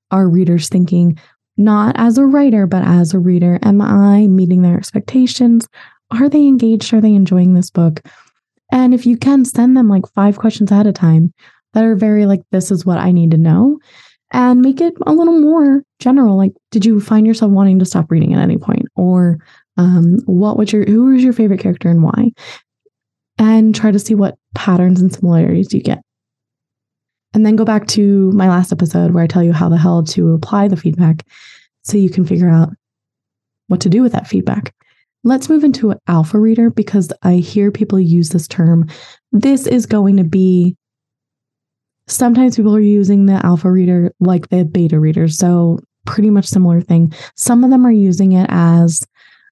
[0.09, 1.19] are readers thinking?
[1.57, 3.59] Not as a writer, but as a reader.
[3.61, 5.67] Am I meeting their expectations?
[6.09, 6.93] Are they engaged?
[6.93, 8.01] Are they enjoying this book?
[8.71, 11.33] And if you can send them like five questions ahead of time
[11.73, 13.79] that are very like, this is what I need to know,
[14.31, 16.37] and make it a little more general.
[16.37, 18.85] Like, did you find yourself wanting to stop reading at any point?
[18.95, 19.39] Or
[19.77, 22.31] um, what was your who was your favorite character and why?
[23.37, 26.01] And try to see what patterns and similarities you get.
[27.33, 30.03] And then go back to my last episode where I tell you how the hell
[30.03, 31.25] to apply the feedback
[31.83, 32.69] so you can figure out
[33.67, 34.73] what to do with that feedback.
[35.23, 38.89] Let's move into alpha reader because I hear people use this term.
[39.31, 40.75] This is going to be
[42.07, 45.27] sometimes people are using the alpha reader like the beta reader.
[45.27, 47.13] So, pretty much similar thing.
[47.35, 49.05] Some of them are using it as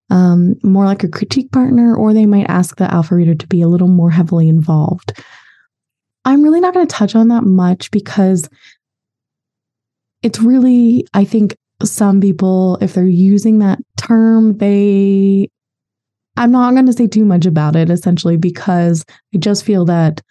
[0.09, 3.61] um, more like a critique partner, or they might ask the alpha reader to be
[3.61, 5.13] a little more heavily involved.
[6.25, 8.49] I'm really not going to touch on that much because
[10.21, 15.49] it's really, I think some people, if they're using that term, they,
[16.35, 20.21] I'm not going to say too much about it essentially because I just feel that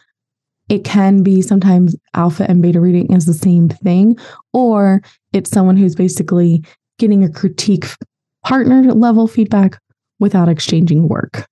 [0.69, 4.17] it can be sometimes alpha and beta reading is the same thing,
[4.53, 5.03] or
[5.33, 6.65] it's someone who's basically
[6.99, 7.87] getting a critique
[8.45, 9.81] partner level feedback
[10.21, 11.47] without exchanging work.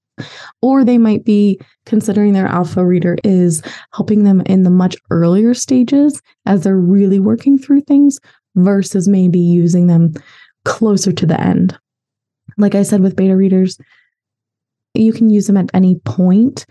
[0.62, 5.52] Or they might be considering their alpha reader is helping them in the much earlier
[5.52, 8.18] stages as they're really working through things
[8.54, 10.14] versus maybe using them
[10.64, 11.78] closer to the end.
[12.56, 13.78] Like I said with beta readers,
[14.94, 16.64] you can use them at any point,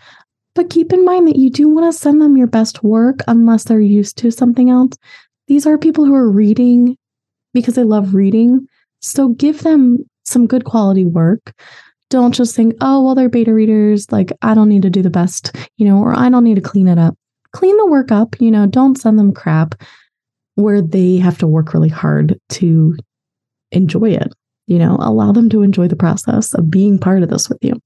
[0.55, 3.65] but keep in mind that you do want to send them your best work unless
[3.65, 4.97] they're used to something else.
[5.47, 6.97] These are people who are reading
[7.53, 8.67] because they love reading.
[9.01, 11.53] So give them some good quality work.
[12.09, 14.11] Don't just think, oh, well, they're beta readers.
[14.11, 16.61] Like, I don't need to do the best, you know, or I don't need to
[16.61, 17.15] clean it up.
[17.51, 19.75] Clean the work up, you know, don't send them crap
[20.55, 22.95] where they have to work really hard to
[23.71, 24.33] enjoy it.
[24.67, 27.79] You know, allow them to enjoy the process of being part of this with you.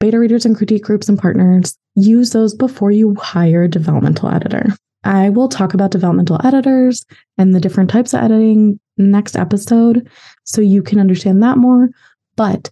[0.00, 4.66] Beta readers and critique groups and partners, use those before you hire a developmental editor.
[5.04, 7.04] I will talk about developmental editors
[7.38, 10.08] and the different types of editing next episode
[10.44, 11.90] so you can understand that more.
[12.36, 12.70] But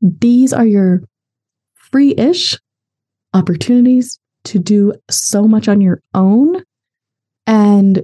[0.00, 1.02] these are your
[1.74, 2.58] free ish
[3.34, 6.62] opportunities to do so much on your own
[7.46, 8.02] and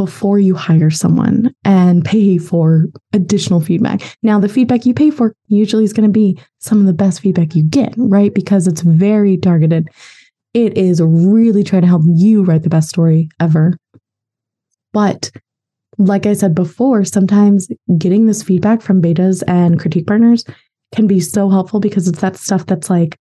[0.00, 4.16] before you hire someone and pay for additional feedback.
[4.22, 7.20] Now, the feedback you pay for usually is going to be some of the best
[7.20, 8.32] feedback you get, right?
[8.32, 9.88] Because it's very targeted.
[10.54, 13.76] It is really trying to help you write the best story ever.
[14.94, 15.30] But
[15.98, 20.46] like I said before, sometimes getting this feedback from betas and critique partners
[20.94, 23.18] can be so helpful because it's that stuff that's like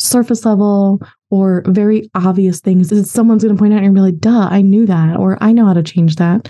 [0.00, 2.90] surface level or very obvious things.
[2.90, 5.52] Is someone's going to point out and you're like, duh, I knew that, or I
[5.52, 6.48] know how to change that,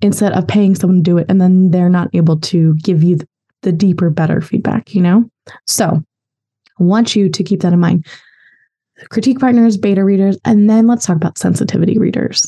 [0.00, 3.18] instead of paying someone to do it and then they're not able to give you
[3.62, 5.28] the deeper, better feedback, you know?
[5.66, 6.02] So
[6.80, 8.06] I want you to keep that in mind.
[9.10, 12.46] Critique partners, beta readers, and then let's talk about sensitivity readers.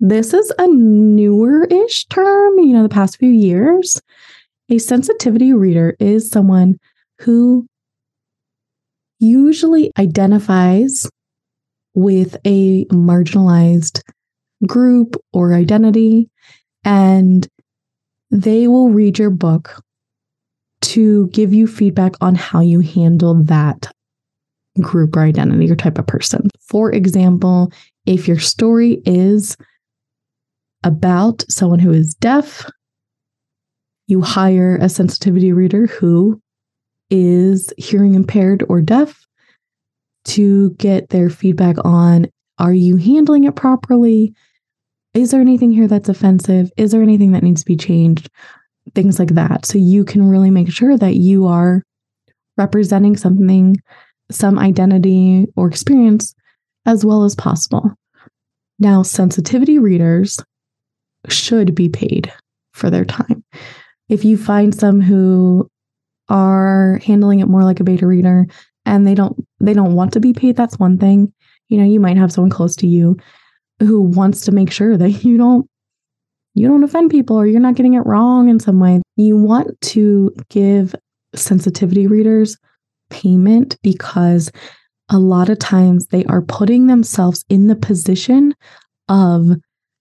[0.00, 4.00] This is a newer ish term, you know, the past few years.
[4.68, 6.78] A sensitivity reader is someone
[7.18, 7.66] who
[9.20, 11.08] usually identifies
[11.94, 14.00] with a marginalized
[14.66, 16.28] group or identity,
[16.84, 17.46] and
[18.30, 19.82] they will read your book
[20.80, 23.92] to give you feedback on how you handle that
[24.80, 26.48] group or identity or type of person.
[26.68, 27.72] For example,
[28.06, 29.56] if your story is
[30.84, 32.68] about someone who is deaf.
[34.06, 36.40] You hire a sensitivity reader who
[37.10, 39.26] is hearing impaired or deaf
[40.24, 44.34] to get their feedback on Are you handling it properly?
[45.14, 46.70] Is there anything here that's offensive?
[46.76, 48.28] Is there anything that needs to be changed?
[48.94, 49.66] Things like that.
[49.66, 51.82] So you can really make sure that you are
[52.56, 53.76] representing something,
[54.30, 56.34] some identity or experience
[56.86, 57.92] as well as possible.
[58.78, 60.38] Now, sensitivity readers
[61.28, 62.32] should be paid
[62.72, 63.44] for their time.
[64.08, 65.68] If you find some who
[66.30, 68.46] are handling it more like a beta reader
[68.86, 71.32] and they don't they don't want to be paid, that's one thing.
[71.68, 73.16] You know, you might have someone close to you
[73.80, 75.66] who wants to make sure that you don't
[76.54, 79.02] you don't offend people or you're not getting it wrong in some way.
[79.16, 80.94] You want to give
[81.34, 82.56] sensitivity readers
[83.10, 84.50] payment because
[85.10, 88.54] a lot of times they are putting themselves in the position
[89.08, 89.50] of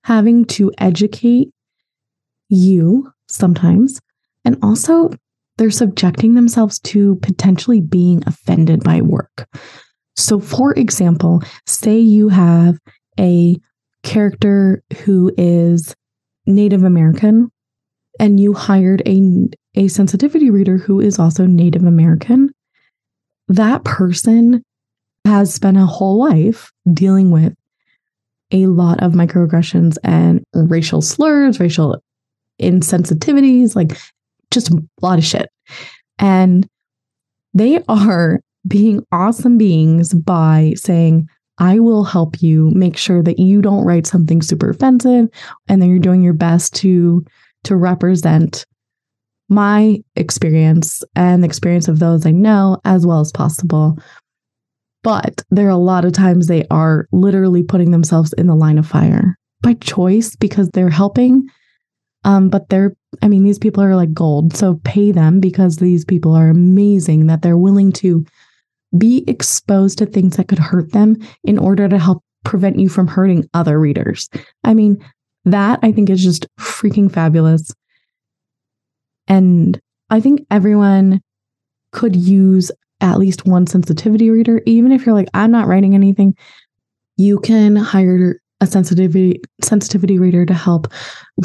[0.03, 1.49] having to educate
[2.49, 3.99] you sometimes.
[4.45, 5.11] And also,
[5.59, 9.45] they're subjecting themselves to potentially being offended by work.
[10.15, 12.79] So, for example, say you have
[13.19, 13.57] a
[14.01, 15.93] character who is
[16.45, 17.51] Native American
[18.21, 22.51] and you hired a, a sensitivity reader who is also Native American.
[23.49, 24.63] That person
[25.25, 27.53] has spent a whole life dealing with
[28.51, 32.01] a lot of microaggressions and racial slurs, racial
[32.61, 33.97] insensitivities, like
[34.51, 35.49] just a lot of shit.
[36.17, 36.67] And
[37.53, 41.27] they are being awesome beings by saying,
[41.57, 45.27] I will help you make sure that you don't write something super offensive
[45.67, 47.25] and then you're doing your best to
[47.65, 48.65] to represent
[49.49, 53.97] my experience and the experience of those I know as well as possible
[55.03, 58.77] but there are a lot of times they are literally putting themselves in the line
[58.77, 61.47] of fire by choice because they're helping.
[62.29, 64.55] Um, but they're, I mean, these people are like gold.
[64.55, 68.23] So pay them because these people are amazing that they're willing to
[68.95, 73.07] be exposed to things that could hurt them in order to help prevent you from
[73.07, 74.29] hurting other readers.
[74.63, 75.03] I mean,
[75.45, 77.73] that I think is just freaking fabulous.
[79.27, 79.79] And
[80.11, 81.21] I think everyone
[81.91, 82.71] could use
[83.01, 84.61] at least one sensitivity reader.
[84.67, 86.35] Even if you're like, I'm not writing anything,
[87.17, 90.91] you can hire a sensitivity sensitivity reader to help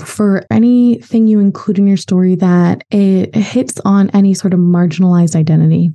[0.05, 5.37] for anything you include in your story that it hits on any sort of marginalized
[5.37, 5.91] identity.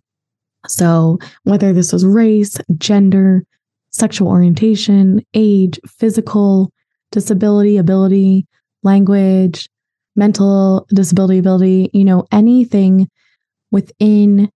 [0.67, 3.43] So, whether this was race, gender,
[3.91, 6.71] sexual orientation, age, physical
[7.11, 8.45] disability, ability,
[8.83, 9.69] language,
[10.15, 13.09] mental disability, ability, you know, anything
[13.71, 14.49] within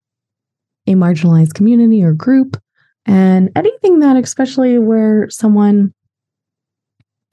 [0.87, 2.57] a marginalized community or group,
[3.05, 5.93] and anything that, especially where someone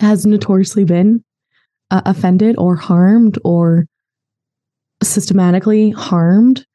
[0.01, 1.23] has notoriously been
[1.91, 3.87] uh, offended or harmed or
[5.03, 6.67] systematically harmed,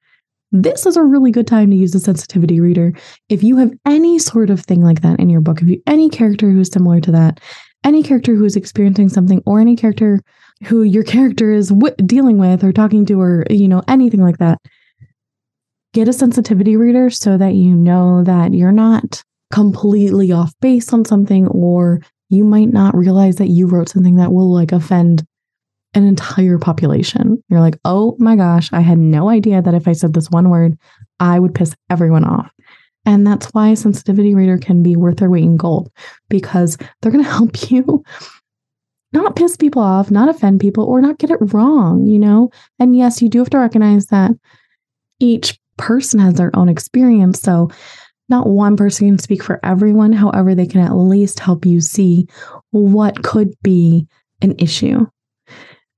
[0.52, 2.94] this is a really good time to use a sensitivity reader.
[3.30, 6.10] If you have any sort of thing like that in your book, if you any
[6.10, 7.40] character who is similar to that,
[7.84, 10.22] any character who is experiencing something, or any character
[10.64, 14.38] who your character is w- dealing with or talking to, or you know anything like
[14.38, 14.60] that,
[15.94, 21.06] get a sensitivity reader so that you know that you're not completely off base on
[21.06, 25.26] something or you might not realize that you wrote something that will like offend
[25.94, 27.42] an entire population.
[27.50, 30.50] You're like, "Oh my gosh, I had no idea that if I said this one
[30.50, 30.78] word,
[31.20, 32.52] I would piss everyone off."
[33.06, 35.92] And that's why a sensitivity reader can be worth their weight in gold
[36.30, 38.04] because they're going to help you
[39.16, 42.50] not piss people off, not offend people, or not get it wrong, you know?
[42.80, 44.32] And yes, you do have to recognize that
[45.20, 47.40] each person has their own experience.
[47.40, 47.70] So,
[48.30, 50.12] not one person can speak for everyone.
[50.12, 52.28] However, they can at least help you see
[52.72, 54.08] what could be
[54.42, 55.06] an issue.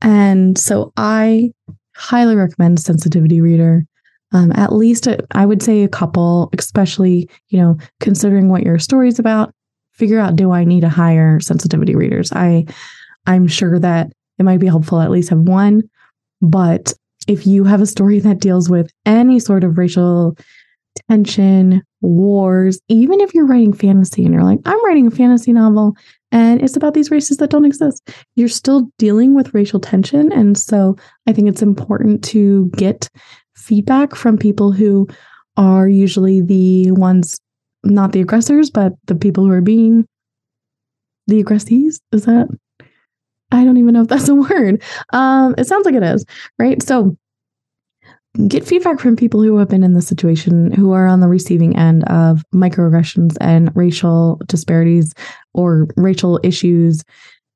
[0.01, 1.51] And so, I
[1.95, 3.85] highly recommend Sensitivity Reader.
[4.33, 8.77] Um, at least a, I would say a couple, especially, you know, considering what your
[8.77, 9.53] story is about,
[9.93, 12.31] figure out do I need to hire sensitivity readers?
[12.31, 12.65] I
[13.25, 15.83] I'm sure that it might be helpful at least have one,
[16.41, 16.93] but
[17.27, 20.37] if you have a story that deals with any sort of racial
[21.09, 25.95] tension, wars, even if you're writing fantasy and you're like, I'm writing a fantasy novel
[26.31, 30.31] and it's about these races that don't exist, you're still dealing with racial tension.
[30.31, 30.95] And so
[31.27, 33.09] I think it's important to get
[33.55, 35.07] feedback from people who
[35.55, 37.39] are usually the ones,
[37.83, 40.05] not the aggressors, but the people who are being
[41.27, 41.99] the aggressees.
[42.11, 42.47] Is that
[43.51, 44.83] I don't even know if that's a word.
[45.13, 46.25] Um, it sounds like it is,
[46.59, 46.81] right?
[46.83, 47.17] So
[48.47, 51.75] get feedback from people who have been in this situation, who are on the receiving
[51.75, 55.13] end of microaggressions and racial disparities
[55.53, 57.03] or racial issues,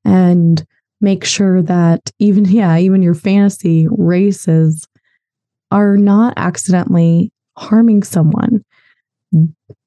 [0.04, 0.64] and
[1.00, 4.88] make sure that even, yeah, even your fantasy races
[5.70, 8.64] are not accidentally harming someone.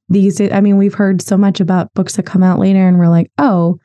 [0.10, 2.98] these days, I mean, we've heard so much about books that come out later and
[2.98, 3.80] we're like, oh,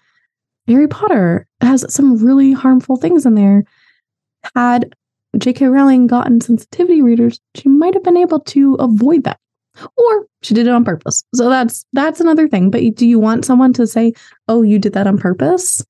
[0.67, 3.65] Harry Potter has some really harmful things in there.
[4.55, 4.95] Had
[5.39, 5.67] J.K.
[5.67, 9.39] Rowling gotten sensitivity readers, she might have been able to avoid that.
[9.97, 11.25] Or she did it on purpose.
[11.35, 12.71] So that's that's another thing.
[12.71, 14.13] But do you want someone to say,
[14.49, 15.85] "Oh, you did that on purpose"?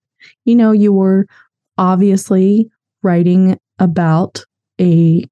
[0.44, 1.26] You know, you were
[1.78, 2.70] obviously
[3.02, 4.44] writing about
[4.80, 5.24] a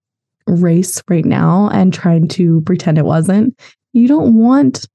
[0.47, 3.59] race right now and trying to pretend it wasn't.
[3.93, 4.87] You don't want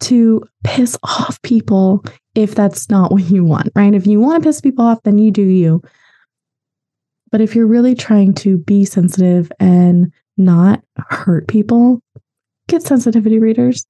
[0.00, 2.04] to piss off people
[2.34, 3.94] if that's not what you want, right?
[3.94, 5.82] If you want to piss people off, then you do you.
[7.34, 12.00] But if you're really trying to be sensitive and not hurt people,
[12.68, 13.88] get sensitivity readers.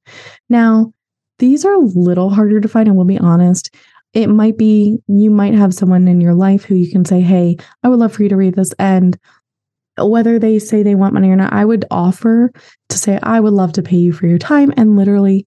[0.48, 0.94] Now,
[1.40, 3.74] these are a little harder to find, and we'll be honest.
[4.14, 7.58] It might be you might have someone in your life who you can say, Hey,
[7.82, 8.72] I would love for you to read this.
[8.78, 9.18] And
[9.98, 12.50] whether they say they want money or not, I would offer
[12.88, 15.46] to say, I would love to pay you for your time and literally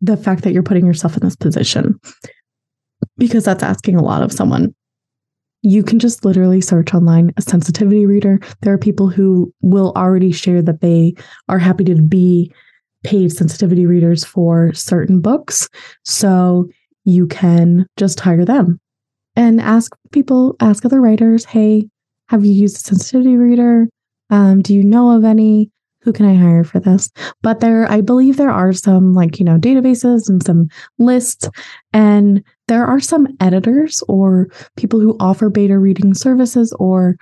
[0.00, 2.00] the fact that you're putting yourself in this position
[3.16, 4.74] because that's asking a lot of someone.
[5.62, 8.40] You can just literally search online a sensitivity reader.
[8.62, 11.14] There are people who will already share that they
[11.48, 12.52] are happy to be
[13.04, 15.68] paid sensitivity readers for certain books.
[16.04, 16.68] So
[17.04, 18.80] you can just hire them
[19.36, 21.88] and ask people, ask other writers, hey,
[22.28, 23.88] have you used a sensitivity reader?
[24.30, 25.70] Um, do you know of any?
[26.02, 27.10] who can I hire for this?
[27.42, 31.48] But there, I believe there are some like, you know, databases and some lists.
[31.92, 37.16] And there are some editors or people who offer beta reading services or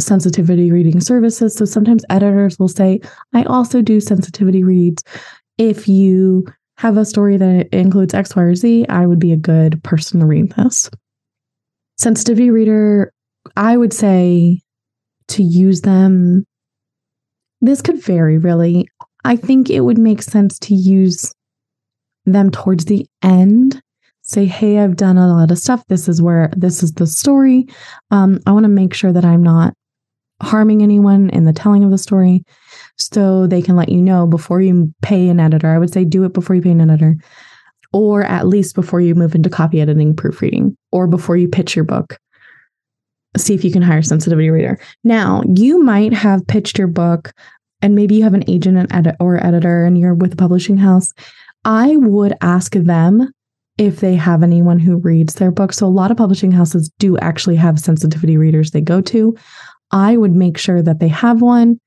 [0.00, 1.54] sensitivity reading services.
[1.54, 3.00] So sometimes editors will say,
[3.34, 5.02] I also do sensitivity reads.
[5.58, 9.36] If you have a story that includes X, Y, or Z, I would be a
[9.36, 10.90] good person to read this.
[11.96, 13.12] Sensitivity reader,
[13.56, 14.60] I would say
[15.28, 16.44] to use them
[17.60, 18.88] this could vary, really.
[19.24, 21.34] I think it would make sense to use
[22.24, 23.80] them towards the end.
[24.28, 25.82] Say, hey, I've done a lot of stuff.
[25.88, 27.66] This is where this is the story.
[28.10, 29.72] Um, I want to make sure that I'm not
[30.42, 32.44] harming anyone in the telling of the story.
[32.96, 35.68] So they can let you know before you pay an editor.
[35.68, 37.16] I would say do it before you pay an editor,
[37.92, 41.86] or at least before you move into copy editing, proofreading, or before you pitch your
[41.86, 42.18] book.
[43.36, 44.78] See if you can hire a sensitivity reader.
[45.04, 47.32] Now, you might have pitched your book
[47.80, 50.76] and maybe you have an agent and edit or editor and you're with a publishing
[50.76, 51.12] house,
[51.64, 53.32] I would ask them
[53.78, 55.72] if they have anyone who reads their book.
[55.72, 59.36] So a lot of publishing houses do actually have sensitivity readers they go to.
[59.92, 61.80] I would make sure that they have one,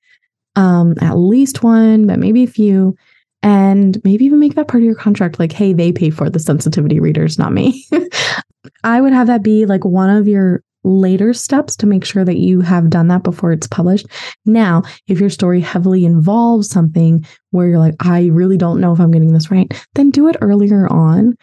[0.56, 2.96] um, at least one, but maybe a few,
[3.44, 6.40] and maybe even make that part of your contract like, hey, they pay for the
[6.40, 7.86] sensitivity readers, not me.
[8.84, 12.38] I would have that be like one of your later steps to make sure that
[12.38, 14.08] you have done that before it's published.
[14.46, 19.00] Now, if your story heavily involves something where you're like, I really don't know if
[19.00, 21.36] I'm getting this right, then do it earlier on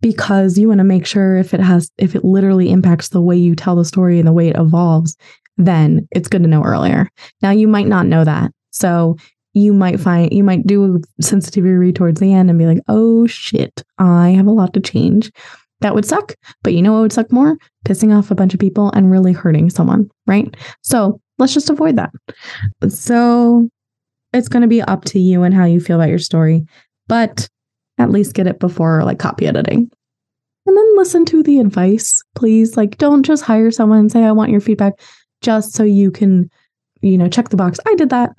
[0.00, 3.36] because you want to make sure if it has, if it literally impacts the way
[3.36, 5.16] you tell the story and the way it evolves,
[5.56, 7.08] then it's good to know earlier.
[7.42, 8.52] Now, you might not know that.
[8.70, 9.16] So,
[9.56, 12.82] you might find you might do a sensitivity read towards the end and be like,
[12.88, 15.32] oh shit, I have a lot to change.
[15.80, 16.34] That would suck.
[16.62, 17.56] But you know what would suck more?
[17.86, 20.54] Pissing off a bunch of people and really hurting someone, right?
[20.82, 22.10] So let's just avoid that.
[22.90, 23.70] So
[24.34, 26.66] it's going to be up to you and how you feel about your story,
[27.08, 27.48] but
[27.98, 29.90] at least get it before like copy editing.
[30.66, 32.76] And then listen to the advice, please.
[32.76, 34.94] Like, don't just hire someone and say, I want your feedback
[35.40, 36.50] just so you can,
[37.02, 37.78] you know, check the box.
[37.86, 38.30] I did that.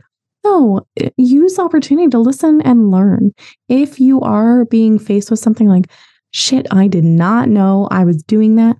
[0.44, 0.82] No,
[1.16, 3.32] use the opportunity to listen and learn.
[3.70, 5.90] If you are being faced with something like,
[6.32, 8.78] shit, I did not know I was doing that.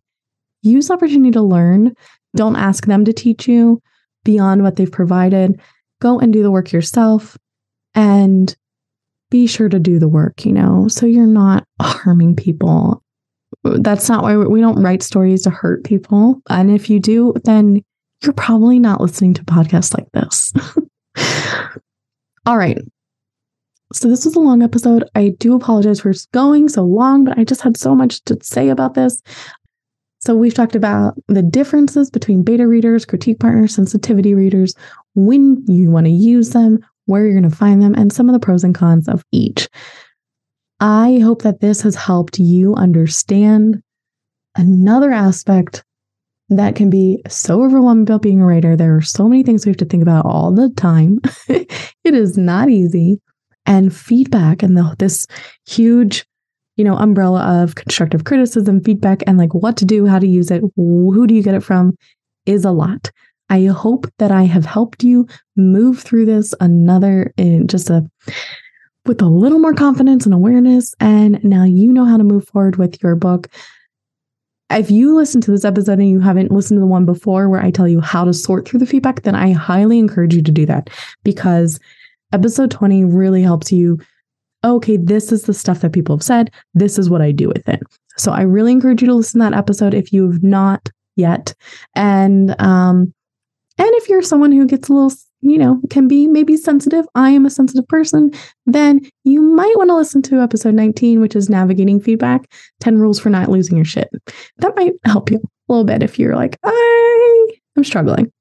[0.62, 1.94] Use opportunity to learn.
[2.36, 3.82] Don't ask them to teach you
[4.24, 5.60] beyond what they've provided.
[6.02, 7.38] Go and do the work yourself
[7.96, 8.56] and
[9.30, 13.04] be sure to do the work, you know, so you're not harming people.
[13.64, 16.42] That's not why we don't write stories to hurt people.
[16.50, 17.82] And if you do, then
[18.22, 20.54] you're probably not listening to podcasts like this.
[22.46, 22.78] All right.
[23.94, 25.10] So, this was a long episode.
[25.16, 28.68] I do apologize for going so long, but I just had so much to say
[28.70, 29.22] about this.
[30.20, 34.76] So, we've talked about the differences between beta readers, critique partners, sensitivity readers,
[35.16, 38.34] when you want to use them, where you're going to find them, and some of
[38.34, 39.68] the pros and cons of each.
[40.80, 43.82] I hope that this has helped you understand
[44.56, 45.84] another aspect
[46.50, 48.76] that can be so overwhelming about being a writer.
[48.76, 51.20] There are so many things we have to think about all the time.
[51.50, 53.20] it is not easy
[53.66, 55.28] and feedback and the, this
[55.68, 56.26] huge
[56.78, 60.50] you know umbrella of constructive criticism feedback and like what to do how to use
[60.50, 61.96] it who do you get it from
[62.46, 63.12] is a lot
[63.50, 68.10] i hope that i have helped you move through this another in just a
[69.08, 70.94] with a little more confidence and awareness.
[71.00, 73.48] And now you know how to move forward with your book.
[74.70, 77.62] If you listen to this episode and you haven't listened to the one before where
[77.64, 80.52] I tell you how to sort through the feedback, then I highly encourage you to
[80.52, 80.90] do that
[81.24, 81.80] because
[82.34, 83.98] episode 20 really helps you.
[84.64, 86.52] Okay, this is the stuff that people have said.
[86.74, 87.82] This is what I do with it.
[88.18, 91.54] So I really encourage you to listen to that episode if you have not yet.
[91.96, 93.14] And um,
[93.78, 95.12] and if you're someone who gets a little,
[95.42, 98.32] you know, can be maybe sensitive, I am a sensitive person,
[98.66, 103.20] then you might want to listen to episode 19, which is navigating feedback 10 rules
[103.20, 104.10] for not losing your shit.
[104.58, 107.48] That might help you a little bit if you're like, I
[107.78, 108.32] am struggling.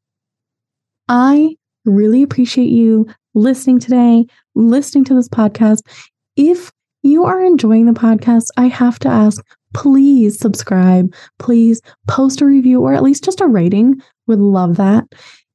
[1.08, 5.82] I really appreciate you listening today, listening to this podcast.
[6.36, 6.72] If
[7.02, 11.14] you are enjoying the podcast, I have to ask please subscribe.
[11.38, 14.00] Please post a review or at least just a rating.
[14.26, 15.04] Would love that.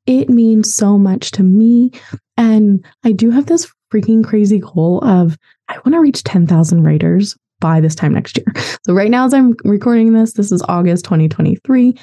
[0.05, 1.91] It means so much to me.
[2.37, 7.35] And I do have this freaking crazy goal of I want to reach 10,000 writers
[7.59, 8.45] by this time next year.
[8.85, 11.93] So, right now, as I'm recording this, this is August 2023.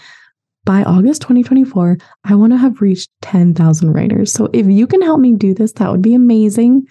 [0.64, 4.32] By August 2024, I want to have reached 10,000 writers.
[4.32, 6.86] So, if you can help me do this, that would be amazing.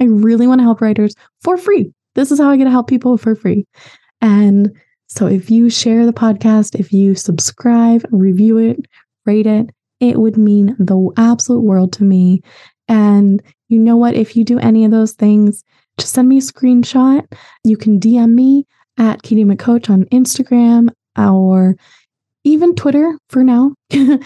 [0.00, 1.92] I really want to help writers for free.
[2.14, 3.66] This is how I get to help people for free.
[4.20, 4.72] And
[5.08, 8.86] so if you share the podcast, if you subscribe, review it,
[9.26, 9.70] rate it,
[10.00, 12.42] it would mean the absolute world to me.
[12.88, 14.14] And you know what?
[14.14, 15.64] If you do any of those things,
[15.98, 17.26] just send me a screenshot.
[17.64, 18.66] You can DM me
[18.98, 21.76] at Katie McCoach on Instagram or
[22.44, 23.74] even Twitter for now.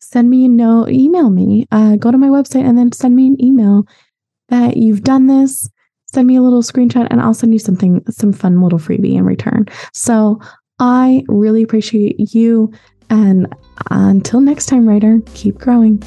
[0.00, 3.26] send me a note, email me, uh, go to my website and then send me
[3.26, 3.84] an email
[4.48, 5.68] that you've done this
[6.16, 9.24] send me a little screenshot and I'll send you something, some fun little freebie in
[9.26, 9.66] return.
[9.92, 10.40] So
[10.78, 12.72] I really appreciate you.
[13.10, 13.54] And
[13.90, 16.02] until next time, writer, keep growing.